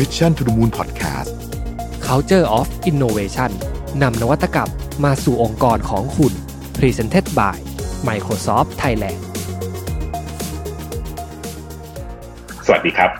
[0.00, 1.30] Mission to the Moon Podcast
[2.08, 3.50] Culture of Innovation
[4.02, 4.70] นำนวัตกรรม
[5.04, 6.32] มาสู่องค์กรของคุณ
[6.78, 7.56] Presented by
[8.08, 9.18] Microsoft Thailand
[12.66, 13.10] สวัสดีครับ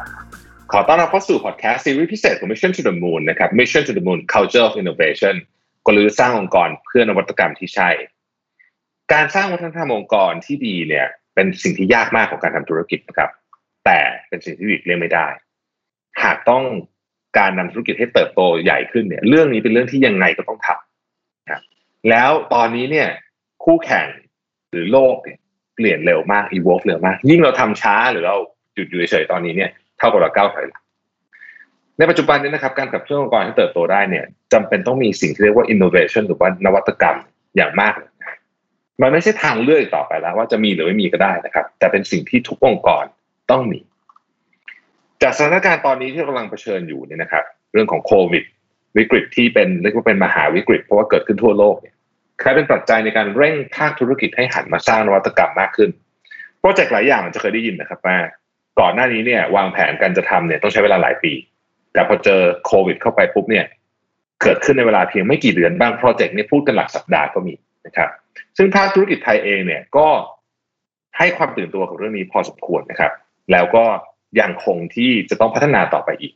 [0.72, 5.35] ขอต้อนรับเข้าสู่พอดแคสต์ซีรีส์พิเศษของ Mission to the Moon นะครับ Mission to the Moon Culture of Innovation
[5.87, 7.91] กลยุทธ์สร้างองค์กรเพื่อนวัตกรรมที่ใช่
[9.13, 13.31] การสร้างวัฒนธรรมองค์กรที่ดีเนี่ยเป็นสิ่งที่ยากมากของการทำธุรกิจนะครับ
[13.85, 13.99] แต่
[14.29, 15.29] เป็นสิ่งที่หลีกเลี่ยงไม่ได้
[16.23, 16.64] หากต้อง
[17.38, 21.60] การนำธุรกิจให้เติบโตใหญ่ขึ้นเนี่ย เรื่องนี้เป็นเรื่องที่ยังไงก็ต้องทำนะ
[22.10, 23.09] แล้วตอนนี้เนี่ย
[23.64, 24.06] คู่แข่ง
[24.73, 25.38] หรือโลกเนี่ย
[25.77, 28.37] เปลี่ยนเร็วมาก evolve เร็วมาก ยิ่งเราทำช้าหรือเรา
[28.74, 30.82] หยุดอยู่เฉยๆตอนนี้เนี่ยเท่ากับเราก้าวถอยหลัง
[31.98, 37.16] ในปัจจุบันนี้นะครับการขับเคลื่อนองค์กรให้เติบโตได้เนี่ยจำเป็นต้องมีสิ่งที่เรียกว่า innovation หรือว่านวัตกรรม
[37.56, 37.95] อย่างมาก
[39.02, 43.04] มันไม่ใช่ทางเลือกต่อไปแล้ว ว่าจะมีหรือไม่มีก็ได้นะครับ แต่เป็นสิ่งที่ทุกองค์กร
[43.51, 43.80] ต้องมี
[45.24, 48.45] จากสถานการณ์ตอนนี้ที่เรากำลังเผชิญอยู่เนี่ยนะครับ เรื่องของโควิด
[48.96, 51.95] วิกฤตที่เป็นเรียกว่าเป็นมหาวิกฤต เพราะว่าเกิดขึ้นทั่วโลกเนี่ย
[52.43, 55.90] กลายเป็นปัจจัยในการเร่งภาคธุรกิจให้หันมาสร้างนวัตกรรมมากขึ้น
[56.60, 58.18] โปรเจกต์หลายอย่างมันจะเคยได้ยินนะครับว่า
[58.80, 61.32] ก่อนหน้านี้เนี่ยวางแผนกันจะทำเนี่ยต้องใช้เวลาหลายปี
[61.93, 63.66] แต่พอเจอโควิด เข้าไปปุ๊บเนี่ย
[64.43, 67.55] เกิดขึ้นในเวลาเพียงไม่กี่เดือนบางโปรเจกต์นี้พูดกันหลักสัปดาห์ก็มี
[67.87, 68.09] นะครับ
[68.57, 70.09] ซึ่งภาคธุรกิจไทยเองเนี่ยก็
[71.19, 73.13] ให้ความตื่นตัวกับเรื่องนี้พอสมควรนะครับ
[73.53, 73.85] แล้วก็
[74.41, 76.33] ยังคงที่จะต้องพัฒนาต่อไปอีก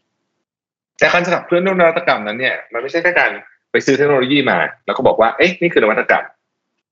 [0.98, 3.30] แต่การสนับเคลื่อนนวัตกรรมนั้นเนี่ย มันไม่ใช่แค่การ
[3.72, 6.24] ไปซื้อเทคโนโลยีมา แล้วก็บอกว่าเอ๊ะนี่คือนวัตกรรม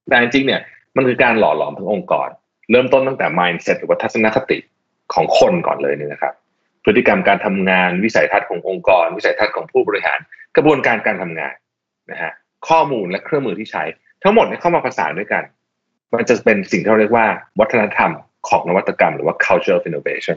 [0.09, 0.61] แต่จริงเนี่ย
[0.97, 2.29] มันคือการหล่อหลอมทั้งองค์กร
[2.71, 4.59] เริ่มต้นตั้งแต่ mindset หรือว่าทัศนคติ
[5.15, 6.35] ของคนก่อนเลยเนี่ยนะครับ
[6.85, 10.19] พฤติกรรมการทำงานวิสัยทัศน์ขององค์กร วิสัยทัศน์ของผู้บริหาร
[10.57, 11.55] กระบวนการการทำงาน
[12.11, 12.33] นะฮะ
[12.69, 13.85] ข้อมูลและเครื่องมือที่ใช้
[14.23, 15.43] ทั้งหมดเนี่ยเข้ามาประสานด้วยกัน
[16.13, 17.27] มันจะเป็นสิ่งที่เราเรียกว่า
[17.61, 18.11] วัฒนธรรม
[18.49, 20.37] ของนวัตกรรม หรือว่า culture of innovation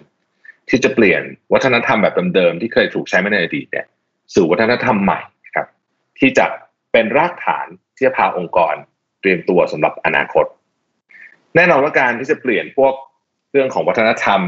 [0.69, 1.21] ที่จะเปลี่ยน
[1.53, 3.85] วัฒนธรรมแบบเดิมๆที่เคยถูกใช้มาในอดีตเนี่ย
[4.35, 5.19] สู่วัฒนธรรมใหม่
[5.55, 5.67] ครับ
[6.19, 6.45] ที่จะ
[6.93, 8.75] เป็นรากฐานที่จะพาองค์กร
[9.21, 10.45] เตรียมตัวสำหรับอนาคต
[11.55, 12.93] แน่นอนว่าการที่จะเปลี่ยนพวก
[13.51, 14.41] เรื่องของวัฒนธรรม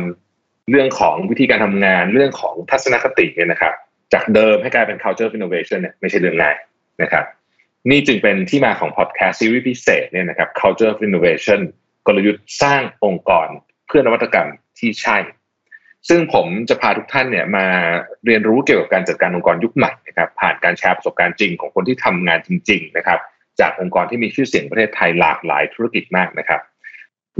[0.71, 3.73] เรื่องของวิธีการทำงาน เรื่องของทัศนคติเนี่ยนะครับ
[4.13, 6.55] จากเดิมให้กลายเป็น culture innovation เนี่ยไม่ใช่เรื่องง่าย
[7.01, 7.25] นะครับ
[7.89, 11.59] นี่จึงเป็นที่มาของพอดแคสต์ซีรีส์พิเศษเนี่ยนะครับ culture innovation
[12.07, 13.47] กลยุทธ์สร้างองค์กร
[13.87, 15.17] เพื่อนวัตกรรมที่ใช่
[16.09, 17.65] ซึ่งผมจะพาทุกท่านเนี่ยมา
[18.25, 23.19] เรียนรู้เกี่ยวกับการจัดการองค์กรยุคใหม่นะครับผ่านการแชร์ประสบการณ์จริงของคนที่ทำงานจริง ๆ นะครับ
[23.59, 26.61] จากองค์กรที่มีชื่อเสียงประเทศไทยหลากหลายธุรกิจมากนะครับ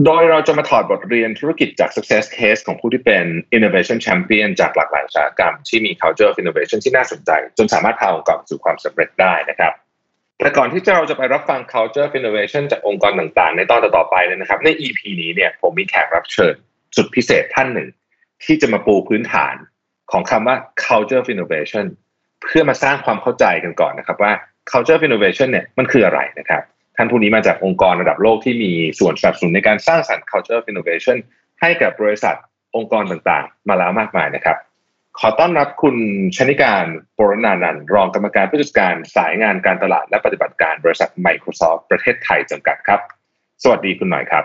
[0.06, 3.26] โดยเราจะมาถอดบทเรียนธุรกิจจาก success case ของผู้ที่เป็น
[3.58, 9.74] innovation champion จากหลากหลายอุตสาหกรรมที่มี culture of innovation ที่น่าสนใจ จนสามารถพาองค์กรสู่ความสำเร็จได้นะครับ
[10.40, 16.54] แต่ก่อนที่เราจะไปรับฟัง culture of innovation จากองค์กรต่างๆ ในตอนต่อๆไปเลยนะครับ ใน EP นี้เนี่ยผมมีแขกรับเชิญ
[16.96, 17.88] สุดพิเศษท่านหนึ่ง
[18.46, 19.56] ที่จะมาปูพื้นฐาน
[20.12, 21.86] ของคำว่า culture of innovation
[22.44, 24.32] เพื่อมาสร้างความเข้าใจกันก่อนนะครับว่า
[24.72, 26.62] culture of innovation เนี่ยมันคืออะไรนะครับ
[26.98, 31.18] ท่านผู้นี้มาจากองค์กรระดับโลกที่มีส่วนสนับสนุนในการสร้างสรรค์ culture of innovation
[31.62, 32.36] ให้กับบริษัท
[32.76, 34.58] องค์กรต่างๆ มาแล้วมากมายนะครับ
[35.20, 35.96] ขอต้อนรับคุณ
[36.36, 36.86] ชนิการ
[37.18, 43.00] ปรนานันท์รองกรรมการผู้จัดการสายงานการตลาดและปฏิบัติการบริษัท Microsoft ประเทศไทยจำกัดครับ
[43.64, 44.44] สวัสดีคุณหน่อยครับ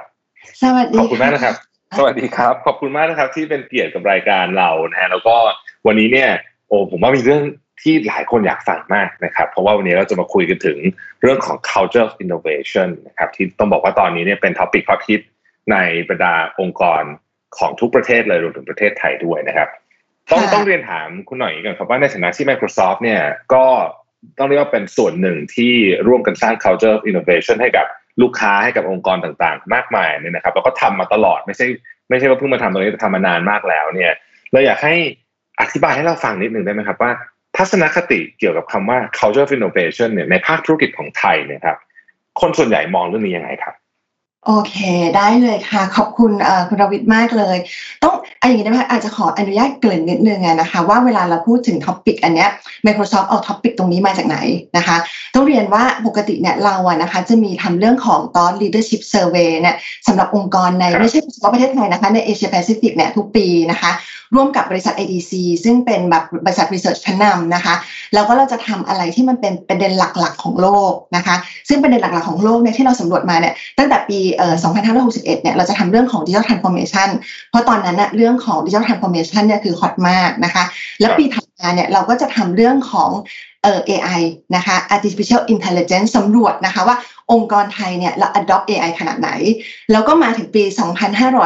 [0.62, 1.54] สวัสดีขอบคุณมากนะครับ
[1.94, 5.36] สวัสดีครับ ขอบคุณมากนะครับที่เป็นเกียรติกับรายการเรานะฮะแล้วก็
[5.86, 6.30] วันนี้เนี่ย
[6.68, 7.42] โอ้ผมว่ามีเรื่อง
[7.82, 10.78] ที่หลายคนอยากฟังมากนะครับ เพราะว่าวันนี้เราจะมาคุยกันถึง
[11.22, 15.22] เรื่องของ culture of innovation นะครับที่ต้องบอกว่าตอนนี้เนี่ยเป็น topic ฮอตฮิต
[15.72, 15.76] ใน
[16.08, 17.02] บรรดาองค์กร
[17.58, 19.68] ของทุกประเทศเลยรวมถึงประเทศไทยด้วยนะครับ
[20.32, 23.22] ต้องต้องเรียนถามคุณหน่อยก่อนครับว่าในฐานะที่ Microsoft เนี่ย
[23.54, 23.64] ก็
[24.38, 25.72] ต้องเรียกว่าเป็นส่วนหนึ่งที่
[26.06, 27.86] ร่วมกันสร้าง culture of innovation ให้กับ
[28.22, 31.66] ลูกค้าให้กับองค์กรต่างๆ มากมายเนี่ยนะครับแล้วก็ทำมาตลอดไม่ใช่
[32.08, 34.12] ไม่ใช่ว่าเพิ่งมาทำตรงนี้แต่ทำมานานมากแล้วเนี่ย
[34.52, 34.94] เราอยากให้
[35.60, 37.10] อธิบายให้เราฟังนิดหนึ่งได้ไหมครับว่า
[37.56, 41.76] ทัศนคติเกี่ยวกับคำว่า culture of innovation เนี่ยในภาคธุรกิจของไทยเนี่ยครับ
[42.40, 43.74] คนส่วนใหญ่มองเรื่องนี้ยังไงครับ
[44.46, 44.76] โอเค
[45.16, 46.32] ได้เลยค่ะ ขอบคุณ
[46.68, 47.56] คุณรวิทย์มากเลย
[48.02, 52.48] ต้องอันอย่างนี้นะคะอาจจะขออนุญาตเกริ่นนิดนึงนะคะ ว่าเวลาเราพูดถึง topic อันเนี้ย
[52.86, 54.38] Microsoft เอา topic ตรงนี้มาจากไหน
[54.76, 54.96] นะคะ
[55.34, 59.76] ต้องเรียนว่าปกติเนี่ยเราอะนะคะ จะมีทำเรื่องของตอน leadership survey เนี่ย
[60.06, 63.90] สำหรับองค์กรในไม่ใช่เฉพาะประเทศไทยนะคะ ในเอเชียแปซิฟิกเนี่ยทุกปีนะคะ
[64.34, 65.32] ร่วมกับบริษัท IDC
[65.64, 67.74] ซึ่งเป็นแบบบริษัทวิจัยชั้นนำนะคะ
[68.14, 71.36] แล้วก็เราจะทำอะไรที่มันเป็นประเด็นหลักๆของโลกนะคะ
[71.68, 74.54] ซึ่งประเด็นหลักๆของโลกเนี่ยที่เราสำรวจมาเนี่ยตั้งแต่ปีเอ่อ
[74.94, 77.08] 2561 เนี่ยเราจะทำเรื่องของ digital transformation
[77.50, 80.64] เพราะตอนนั้นน่ะเรื่องของ digital transformation เนี่ยคือฮอตมากนะคะ
[81.00, 83.10] แล้วปีถัดมาเนี่ยเราก็จะทำเรื่องของ
[83.66, 84.20] เอ่อ AI
[84.56, 86.96] นะคะ artificial intelligence สำรวจนะคะว่า
[87.32, 89.30] องค์กรไทยเนี่ยเรา adopt AI ขนาดไหน
[89.92, 90.62] แล้วก็มาถึงปี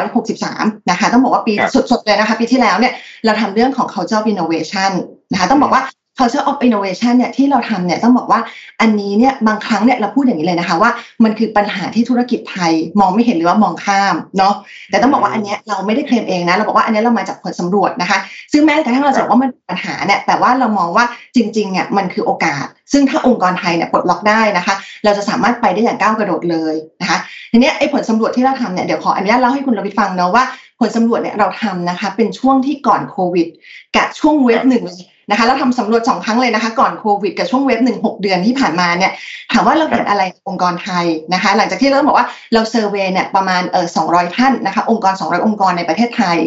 [0.02, 2.92] 2563 นะคะ ต้องบอกว่าปีครับสดๆเลยนะคะ ปีที่แล้วเนี่ย
[3.24, 4.90] เราทำเรื่องของ culture of innovation
[5.32, 5.82] นะคะ ต้องบอกว่า
[6.20, 8.40] culture of innovation เนี่ยที่เราทำเนี่ยต้องบอกว่า
[8.80, 10.90] อันนี้เนี่ยบางครั้งเนี่ยเราพูดอย่างนี้เลยนะคะว่า
[11.24, 14.54] มันคือปัญหาที่ธุรกิจไทยมองไม่เห็นหรือว่ามองข้ามเนาะ
[14.90, 18.18] แต่ต้องบอกว่าอันเนี้ยเราไม่ได้เคลมเองนะเราบอกว่าอันนี้เรามาจากผลสำรวจนะคะ
[18.52, 21.04] ซึ่งแม้กระทั่งเราจะบอกว่ามันปัญหาเนี่ยแต่ว่าเรามองว่า
[21.36, 24.74] จริงๆเนี่ยมันคือโอกาส ซึ่งถ้าองค์กรไทยเนี่ยปลดล็อกได้นะคะ
[25.04, 27.18] เราจะสามารถไปได้อย่างก้าวกระโดดเลยนะคะ
[27.52, 30.44] ทีนี้ไอ้ผลสำรวจที่เราทำเนี่ยเดี๋ยวขออนุญาตเล่าให้คุณรวิฟังเนาะว่า
[30.80, 33.48] ผลสำรวจเนี่ยเราทำนะคะเป็นช่วงที่ก่อนโควิด
[33.96, 34.84] กับช่วงเวฟหนึ่ง
[35.30, 39.12] นะคะเราทำสำรวจสองครั้งเลยนะคะก่อนโควิดกับช่วงเวฟหนึ่งหกเดือนที่ผ่านมาเนี่ย
[39.52, 46.38] ถามว่าเราเห็นอะไรองค์กรไทยนะคะ หลังจากที่เราบอกว่าเราเซอร์เวยเนี่ยประมาณเออสองร้อยท่านนะคะองค์กร200องค์กรในประเทศไทย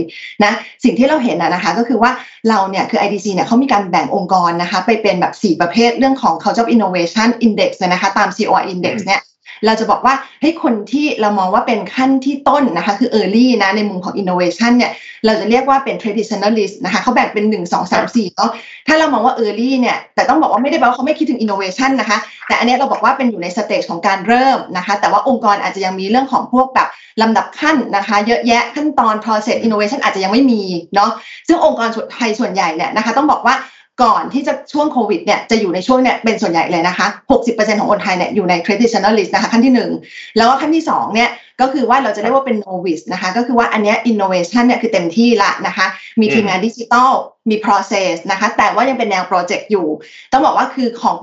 [0.44, 0.54] นะ
[0.84, 2.12] สิ่งที่เราเห็นนะคะก็คือว่า
[2.50, 9.22] เราเนี่ยคือ IDC เนี่ยเขามีการแบ่งองค์กรนะคะไปเป็นแบบ 4 ประเภทเรื่องของ culture of innovation index นะคะตาม COI index เนี่ย
[9.66, 14.92] เราจะบอกว่าให้คนที่เรามองว่าเป็นขั้นที่ต้นนะคะ คือ early นะในมุมของ innovation เนี่ย
[15.26, 18.52] เราจะเรียกว่าเป็น traditionalist นะคะเขาแบ่งเป็น 1 2 3 4เนาะ
[18.88, 22.18] ถ้าเรามองว่า early เนี่ยแต่ต้องบอกว่าไม่ได้แปลว่าเขาไม่คิดถึง innovation นะคะ
[22.48, 26.90] แต่อันนี้เราบอกว่าเป็นอยู่ในสเตจของการเริ่มนะคะ แต่ว่าองค์กรอาจจะยังมีเรื่องของพวกแบบ
[27.22, 30.62] ลำดับขั้นนะคะ เยอะแยะขั้นตอน process innovation อาจจะยังไม่มี
[30.96, 31.12] เนาะ
[31.48, 33.56] ซึ่งองค์กรไทยส่วนใหญ่เนี่ยนะคะ ต้องบอกว่า
[34.02, 37.08] ก่อนที่จะช่วงโควิดเนี่ยจะอยู่ในช่วงเนี่ยเป็นส่วนใหญ่เลยนะคะ
[37.44, 39.74] 60%ของคนไทยเนี่ยอยู่ใน traditionalist นะคะขั้นที่
[40.06, 41.30] 1 แล้วก็ขั้นที่ 2 เนี่ย
[41.62, 45.88] ก็คือว่าเราจะเรียกว่าเป็น novice นะคะ ก็คือว่าอันเนี้ย innovation เนี่ยคือเต็มที่ละนะคะ
[46.20, 47.12] มีทีมงานดิจิทัล
[47.50, 49.88] มี process นะคะ แต่ว่ายังเป็นแนวโปรเจกต์อยู่
[50.32, 51.16] ต้องบอกว่าคือของ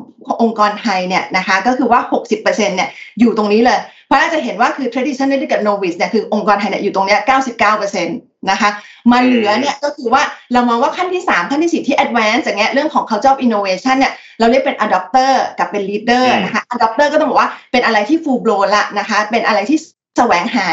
[0.43, 2.00] องค์กรไทยเนี่ยนะคะ ก็คือว่า
[2.34, 2.88] 60%เนี่ย
[3.20, 8.70] อยู่ตรงนี้เลย เพราะเราจะเห็นว่าคือ traditional กับ novice เนี่ยคือองค์กรไทยเนี่ยอยู่ตรงเนี้ย 99% นะคะ
[9.10, 10.22] มาเหลือเนี่ยก็คือว่า
[10.52, 17.08] เรามองว่าขั้นที่ 3 ขั้นที่ 4 ที่ advance อย่างเงี้ยเรื่องของ culture of innovation เนี่ยเราเรียกเป็น adopter กับเป็น leader นะคะ adopter
[17.12, 19.78] ก็ต้องบอกว่าเป็นอะไรที่ full blown ละนะคะเป็นอะไรที่
[20.17, 20.67] แสวงหา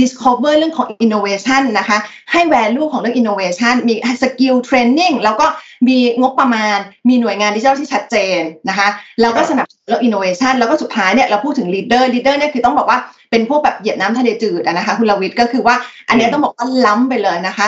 [0.00, 1.98] discover เรื่องของ innovation นะคะ
[2.32, 5.46] ให้ value ของเรื่อง innovation มี skill training แล้วก็
[5.88, 6.78] มีงบประมาณ
[7.08, 8.88] มีหน่วยงานดิจิทัลที่ชัดเจนนะคะ
[9.20, 12.98] แล้วก็สนับสนุนเรื่อง innovation แล้วก็สุดท้ายเนี่ยเราพูดถึง leader leader เนี่ยคือต้องบอกว่า
[13.30, 15.76] เป็นพวกแบบเหยียดน้ำทะเลจืดนะคะ คุณลวิทย์ก็คือว่า
[16.08, 17.66] อันนี้ต้องบอกว่าล้ำไปเลยนะคะ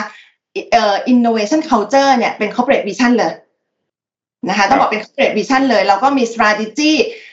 [0.72, 3.32] เอ่อ innovation culture เนี่ยเป็น corporate vision เลย
[4.48, 6.92] นะคะต้องบอกเป็น corporate vision เลยแล้วก็มี strategy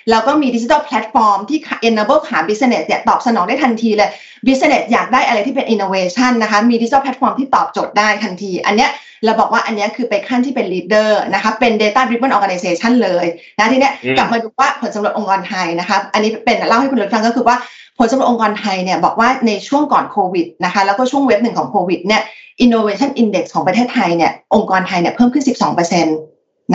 [0.09, 1.59] แล้วก็มี digital platform ที่
[1.89, 4.09] enable ขา business เนี่ยตอบสนองได้ทันทีเลย
[4.47, 8.91] business อยากได้อะไรที่เป็น innovation นะคะมี digital platform ที่ตอบโจทย์ได้ทันที อันเนี้ย
[9.25, 13.25] เราบอกว่าอันนี้คือไปขั้นที่เป็น leader นะคะเป็น data driven organization เลย
[13.57, 17.57] นะทีเนี้ยกลับมาดูว่าผลสำรวจองค์กรไทยนะคะอันนี้เป็นเล่าให้คุณผู้ฟังก็คือว่า
[17.97, 22.21] ผลสำรวจองค์กรไทยเนี่ยบอกว่าในช่วงก่อนโควิดนะคะแล้วก็ช่วงเว็บหนึ่งของโควิดเนี่ย
[22.63, 25.43] innovation index ของประเทศไทยเนี่ยองค์กรไทยเนี่ยเพิ่มขึ้น
[25.89, 26.07] 12%น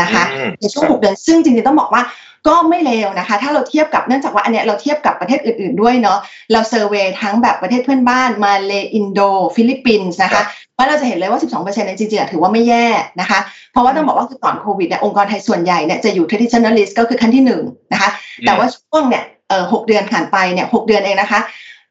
[0.05, 0.23] ะคะ
[0.61, 2.03] ในช่วง 6 เดือนซึ่งจริงๆต้องบอกว่า
[2.49, 6.19] ก็ไม่เลวนะคะ ถ้าเราเทียบกับเนื่องจากว่าอันเนี้ยเราเทียบกับประเทศอื่น ๆด้วยเนาะ
[6.52, 9.20] เราเซอร์เวยทั้งแบบประเทศเพื่อนบ้านมาเลอินโด
[9.56, 10.43] ฟิลิปปินส์นะคะ
[10.76, 12.87] ว่าเราจะเห็นเลยว่า 12%ในจริงๆถือว่าไม่แย่
[13.20, 13.38] นะคะ
[13.73, 18.11] เพราะว่าต้องบอกว่าคือก่อนโควิดเนี่ยองค์กรไทยส่วนใหญ่เนี่ยจะอยู่ traditionalist ก็คือขั้นที่1นะคะ
[18.46, 21.41] แต่ว่าช่วงเนี่ยเออหเดือนผ่านไปเนี่ยหเดือนเองนะคะ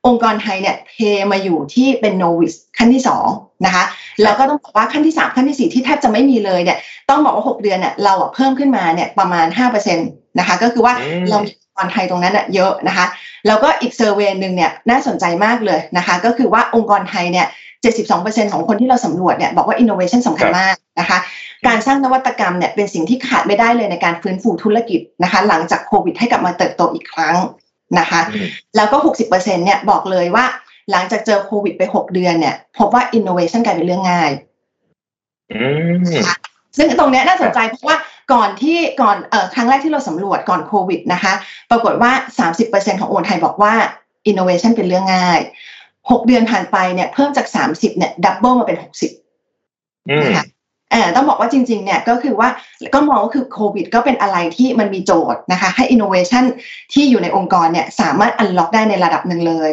[0.07, 0.97] องค์กรไทยเนี่ยเท
[1.31, 3.03] มาอยู่ที่เป็น novice ขั้นที่
[3.33, 3.83] 2นะคะ
[4.23, 6.77] แล้วก็ต้องบอกว่าขั้นที่ 3 ขั้นที่ 4 ที่แทบจะไม่มีเลยเนี่ย
[7.09, 10.93] ต้องบอกว่า 6 เดือนเนี่ยเราเพิ่มขึ้นมาเนี่ยประมาณ5%นะคะก็คือว่า
[11.29, 13.05] เรามีองค์กรไทยตรงนั้นเยอะนะคะ
[13.47, 17.47] แล้วก็อีกเซอร์เวยหนึ่งเนี่ยน่าสนใจมากเลยนะคะก็คือว่าองค์กรไทยเนี่ย
[17.99, 21.17] 72%ของคนที่เราสำรวจเนี่ยบอกว่า innovation สำคัญมากนะคะ
[21.67, 27.35] การสร้างนวัตกรรมเนี่ยเป็นสิ่งที่ขาดไม่ได้เลยในการฟื้นฟูธุรกิจนะคะหลังจากโควิดให้กลับมาเติบโตอีกครั้ง
[27.99, 28.21] นะคะ
[28.75, 30.45] แล้วก็ 60%เนี่ยบอกเลยว่า
[30.91, 34.31] หลังจากเจอโควิดไป 6 เดือนเนี่ย พบว่า innovation กลายเป็นเรื่องง่าย
[36.77, 37.97] ซึ่งตรงนี้น่าสนใจเพราะว่า
[38.33, 41.33] ก่อนที่ก่อนเอ่อครั้งแรกที่เราสำรวจก่อนโควิดนะคะ
[41.71, 42.11] ปรากฏว่า
[42.59, 43.73] 30%ขององค์กรไทยบอกว่า
[44.29, 45.39] innovation เป็นเรื่องง่าย
[46.11, 49.11] หกเดือนผ่านไปเนี่ย เพิ่มจากสามสิบเนี่ย double มาเป็นหกสิบ
[50.23, 50.45] นะคะ
[50.93, 52.49] เออต้องบอกว่าจริงๆเนี่ยก็คือว่า
[52.93, 56.43] ก็มองว่าคือโควิด ก็เป็นอะไรที่มันมีโจทย์นะคะ ให้อินโนเวชัน
[56.93, 59.71] ที่อยู่ในองค์กรเนี่ยสามารถ unlock ได้ในระดับหนึ่งเลย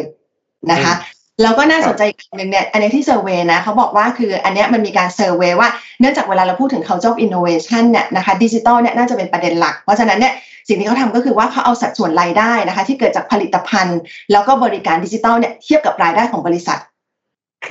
[0.71, 0.93] นะคะ
[1.41, 10.33] แล้วก็น่าสนใจอีกหนึ่งเนี่ยอันนี้ที่ survey นะเขาบอกว่าคืออันนี้มันมีการ survey ว่าเนื่องจากเวลาเราพูดถึง culture of innovation เนี่ยนะคะดิจิตอลเนี่ยน่าจะเป็นประเด็นหลัก เพราะฉะนั้นเนี่ย
[10.67, 13.99] สิ่งที่เขาทำก็คือว่าเขาเอาสัดส่วนรายได้นะคะ ที่เกิดจากผลิตภัณฑ์
[14.31, 16.79] แล้วก็บริการดิจิตอลเนี่ยเทียบกับรายได้ของบริษัท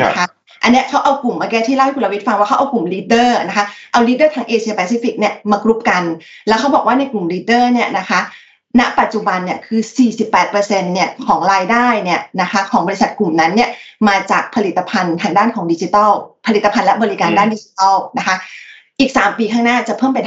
[0.05, 0.27] นะคะ
[0.63, 6.03] อันนี้เขาเอากลุ่มเมื่อกี้ที่เล่าให้คุณรวิทย์ฟังว่าเขาเอากลุ่ม leader นะคะเอา leader ทางเอเชียแปซิฟิกเนี่ยมากรุ๊ปกัน
[6.49, 8.21] แล้วเขาบอกว่าในกลุ่ม leader เนี่ยนะคะ
[8.81, 9.81] ณปัจจุบันเนี่ยคือ
[10.37, 13.71] 48%เนี่ยของรายได้เนี่ยนะคะของบริษัทกลุ่มนั้นเนี่ย
[14.09, 16.11] มาจากผลิตภัณฑ์ทางด้านของดิจิทัล
[16.47, 18.37] ผลิตภัณฑ์และบริการด้านดิจิทัลนะคะ
[19.01, 20.27] อีก 3 ปีข้างหน้าจะเพิ่มเป็น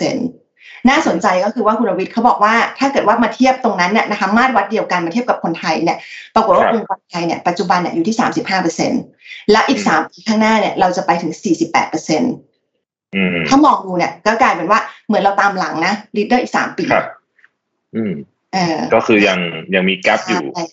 [0.00, 0.41] 58%
[0.88, 5.98] น่าสนใจก็คือว่าคุณรวิทย์เขาบอกว่าถ้าเกิดว่ามาเทียบตรงนั้นเนี่ยนะคะมาตรวัดเดียวกันมาเทียบกับคนไทยเนี่ย
[6.34, 8.16] ปรากฏว่าองค์กรไทยเนี่ยปัจจุบันเนี่ยอยู่ที่
[8.82, 11.32] 35%และอีก3ปีข้างหน้าเนี่ยเราจะไปถึง
[11.72, 17.06] 48%เอืมถ้ามองดูเนี่ยก็กลายเป็นว่าเหมือนเราตามหลังนะลีดเดอร์อีกสามปีครับ
[17.96, 18.12] อืม
[18.54, 19.38] เออก็คือยัง
[19.74, 20.64] ยังมีแกลบอยู่ใช่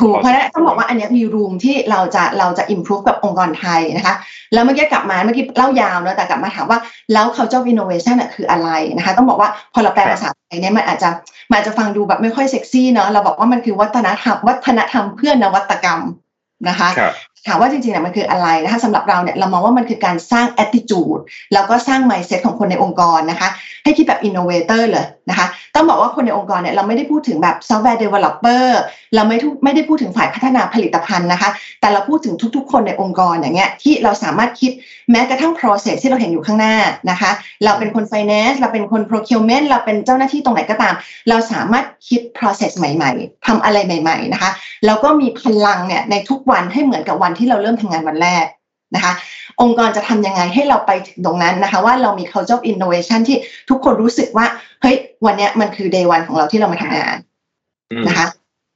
[0.00, 4.14] ถูกเพราะฉะนั้นต้องบอกว่าอันนี้มีรูมที่เราจะเราจะ improve กับองค์กรไทยนะคะ
[4.52, 6.78] แล้วเมื่อกี้กลับมาเมื่อกี้เล่ายาวเนะแต่กลับมาถามว่า
[7.12, 11.08] แล้ว culture innovation อะคืออะไรนะคะ ต้องบอกว่าพอเราแปลภาษาไทยเนี่ยมันอาจจะ
[11.48, 16.00] มันอาจจะฟังดูแบบไม่ค่อยเซ็กซี่เนาะเราบอกว่ามันคือวัฒนธรรมวัฒนธรรมเพื่อนวัตกรรม
[16.68, 16.88] นะคะ
[17.46, 21.20] ถามว่าจริงๆเนี่ยมันคืออะไรนะคะสำหรับเราเนี่ยเรามองว่ามันคือการสร้าง attitude
[21.52, 23.48] แล้วก็สร้าง mindset ของคนในองค์กรนะคะ
[23.84, 28.66] ให้คิดแบบ innovator เลยนะคะต้องบอกว่าคนในองค์กรเนี่ยเราไม่ได้พูดถึงแบบ software developer
[29.14, 31.50] เราไม่ทุไม่ได้พูดถึงฝ่ายพัฒนาผลิตภัณฑ์นะคะ
[31.80, 34.72] แต่เราพูดถึงทุกๆ คนในองค์กรอย่างเงี้ยที่เราสามารถคิด
[35.10, 36.76] แม้กระทั่ง process ที่เราเห็นอยู่ข้างหน้า
[37.10, 37.30] นะคะ
[37.64, 40.94] เราเป็นคน finance เราเป็นคน procurement เราเป็นเจ้าหน้าที่ตรงไหนก็ตาม
[41.28, 44.50] เราสามารถคิด process ใหม่ ๆทำอะไรใหม่ ๆนะคะ
[44.86, 48.46] แล้วก็มีพลังเนี่ยในทุกวันให้เหมือนกับวันที่เราเริ่มทำงานวันแรก
[48.94, 49.12] นะคะ
[49.60, 53.38] องค์กรจะทำยังไงให้เราไปถึงตรงนั้นนะคะ ว่าเรามี culture of innovation ที่
[53.70, 54.46] ทุกคนรู้สึกว่า
[54.82, 57.16] เฮ้ย วันเนี้ยมันคือ day one ของเราที่เรามาทำงาน
[57.92, 58.26] อืมนะคะ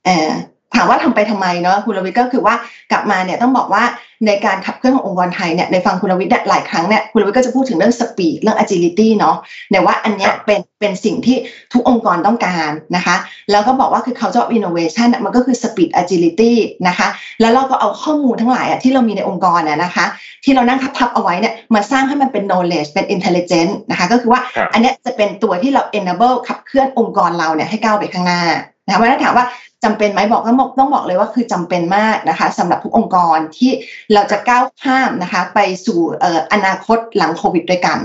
[0.05, 2.55] เออถามว่าทำไปทำไมเนาะคุณรวิทย์ก็คือว่า
[2.93, 3.85] กลับมาเนี่ยต้องบอกว่า
[4.27, 9.37] ในการขับเคลื่อนขององค์กรไทยเนี่ยในฟังคุณรวิทย์เนี่ยหลายครั้งเนี่ยคุณรวิทย์ก็จะพูดถึงเรื่อง speed เรื่อง agility เนาะ
[9.71, 11.37] เนี่ยว่าอันเนี้ยครับเป็นเป็นสิ่งที่
[11.73, 13.17] ทุกองค์กรต้องการนะคะ
[13.51, 16.53] แล้วก็บอกว่าคือ culture of innovation อะมันก็คือ speed agility
[16.89, 17.09] นะคะ
[17.41, 20.05] แล้วเราก็เอาข้อมูลทั้งหลายอะที่เรามีในองค์กรน่ะนะคะ
[20.45, 28.43] ที่เรานั่งทับๆเอาไว้เนี่ยมาสร้างให้มันเป็น knowledge เป็น intelligence นะคะ ก็คือว่าครับอันเนี้ยจะเป็นตัวที่เรา enable ขับเคลื่อนองค์กรเราเนี่ยให้ก้าวไปข้างหน้า
[28.87, 29.47] นะคะเพราะฉะนั้นถามว่า
[29.85, 33.71] จำเป็นไหมบอกก็บอกต้องบอกเลยว่าคือจำเป็นมากนะคะสำหรับทุกองค์กรที่
[34.15, 37.99] เราจะก้าวข้ามนะคะ ไปสู่เอ่ออนาคตหลังโควิดด้วยกัน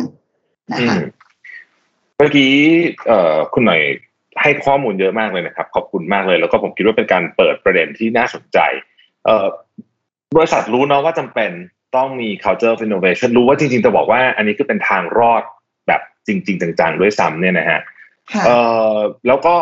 [0.74, 1.02] นะคะอืม
[2.18, 2.52] เมื่อกี้
[3.08, 3.82] เอ่อคุณหน่อย
[4.42, 8.60] ให้ข้อมูลเยอะมากเลยนะครับ ขอบคุณมากเลย แล้วก็ผมคิดว่าเป็นการเปิดประเด็นที่น่าสนใจ
[9.26, 9.48] เอ่อ
[10.36, 11.52] บริษัทรู้เนาะว่าจำเป็น
[11.96, 15.44] ต้องมี culture of innovation รู้ว่าจริงๆจะบอกว่าอันนี้คือเป็นทางรอด
[15.88, 17.80] แบบจริง ๆ จังๆ ด้วยซ้ำเนี่ยนะฮะ
[18.34, 18.58] ค่ะเอ่
[18.96, 19.56] อแล้วก็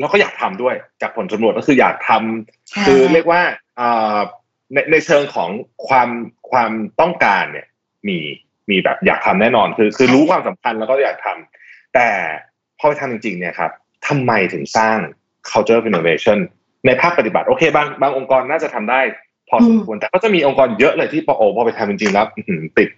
[0.00, 3.42] แล้วก็อยากทำด้วยจากผลสำรวจก็คืออยากทำใช่คือเรียกว่า
[3.76, 4.18] เอ่อ
[4.74, 5.50] ในในเชิงของ
[5.88, 6.08] ความ
[6.50, 7.66] ความต้องการเนี่ย
[8.08, 8.18] มี
[8.70, 12.08] มีแบบอยากทำแน่นอน คือคือรู้ความสำคัญแล้วก็อยากทำแต่
[12.78, 13.70] พอไปทำจริงๆเนี่ยครับ
[14.08, 14.98] ทำไมถึงสร้าง
[15.50, 16.38] culture of innovation
[16.86, 19.00] ในภาคปฏิบัติ โอเค บางบางองค์กรน่าจะทำได้
[19.48, 22.88] พอสมควรแต่ก็จะมีองค์กรเยอะเลยที่พอโอพอไปทำจริงๆแล้วอื้อหือติด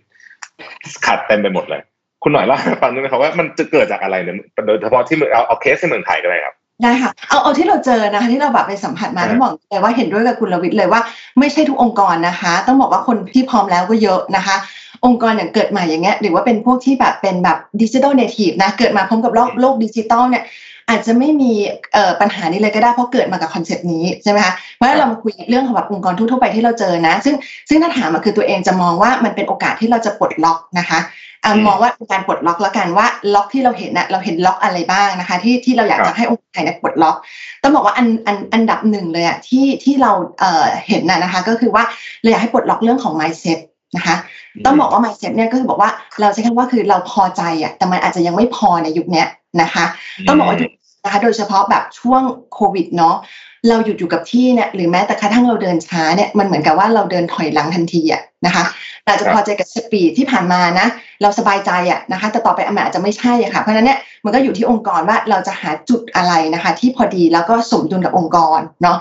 [1.07, 1.83] ขัดเต็มไปหมดเลย
[2.23, 11.01] คุณหน่อยเล่าให้ฟังได้ไหมครับว่ามันจะเกิดจากอะไรเนี่ยโดยเฉพาะที่เมืองเอาเอาเคสในเมืองไทยก็ได้ครับ ได้ค่ะ เอาเอาที่เราเจอนะคะ ที่เราแบบไปสัมผัสมาครับต้องบอกเลยว่าเห็นด้วยกับคุณรวิทย์เลยว่า
[11.39, 14.57] ไม่ใช่ทุกองค์กรนะคะ ต้องบอกว่าคนที่พร้อมแล้วก็เยอะนะคะ
[15.05, 20.45] องค์กรอย่างเกิดมาอย่างเงี้ยหรือว่าเป็นพวกที่แบบเป็นแบบ digital native นะเกิดมาพร้อมกับโลกโลกดิจิตอลเนี่ย
[20.89, 21.53] อาจจะไม่มี
[21.93, 27.35] เอ่อปัญหานี้เลยก็ได้เพราะเกิดมากับคอนเซปต์นี้ใช่ไหมคะเพราะฉะนั้นเรามาคุยเรื่องของแบบองค์กรทั่วๆไปที่เราเจอนะ ซึ่ง
[27.69, 31.01] ซึ่งถ้าถามมาคือตัวเองจะมองว่ามันเป็นโอกาสที่เราจะปลดล็อกนะคะ
[31.45, 37.17] อะอืมมองว่าเป็นการปลดล็อกแล้วกันว่าล็อกที่เราเห็นนะเราเห็นล็อกอะไรบ้างนะคะ ที่ที่เราอยากครัจะบให้องค์กรไทยเนี่ยปลดล็อก
[37.63, 41.85] ต้องบอกว่าอันอันอันดับหนึ่งเลยอะที่ที่เราเอ่อเห็นน่ะนะคะ ก็คือว่า
[42.23, 43.59] เราอยากให้ปลดล็อกเรื่องของ mindset
[43.97, 44.17] นะคะ
[44.67, 49.27] ต้องบอกว่า mindset เนี่ยก็คือบอกว่าเราใช้คำว่าคือเราพอใจอะแต่มันอาจจะยังไม่พอในยุคเนี้ย
[49.63, 49.85] นะคะ
[50.29, 50.71] ต้องบอกว่ายุค
[51.05, 52.23] นะคะโดยเฉพาะแบบช่วง
[52.55, 53.17] โควิดเนาะ
[53.69, 58.65] เราหยุดอยู่กับที่เนี่ยหรือแม้แต่กระทั่งเราเดินช้าเนี่ยมันเหมือนกับว่าเราเดินถอยหลังทันทีอะนะคะ
[59.07, 60.87] เราจะพอใจกับสปีดที่ผ่านมานะ
[61.23, 68.99] เราสบายใจอะนะคะ แต่ต่อไปมันอาจจะไม่ใช่อะค่ะเพราะฉะนั้นเนี่ยมันก็อยู่ที่องค์กรว่าเราจะหาจุดอะไรนะคะ ที่พอดีแล้วก็สมดุลกับองค์กรเนาะ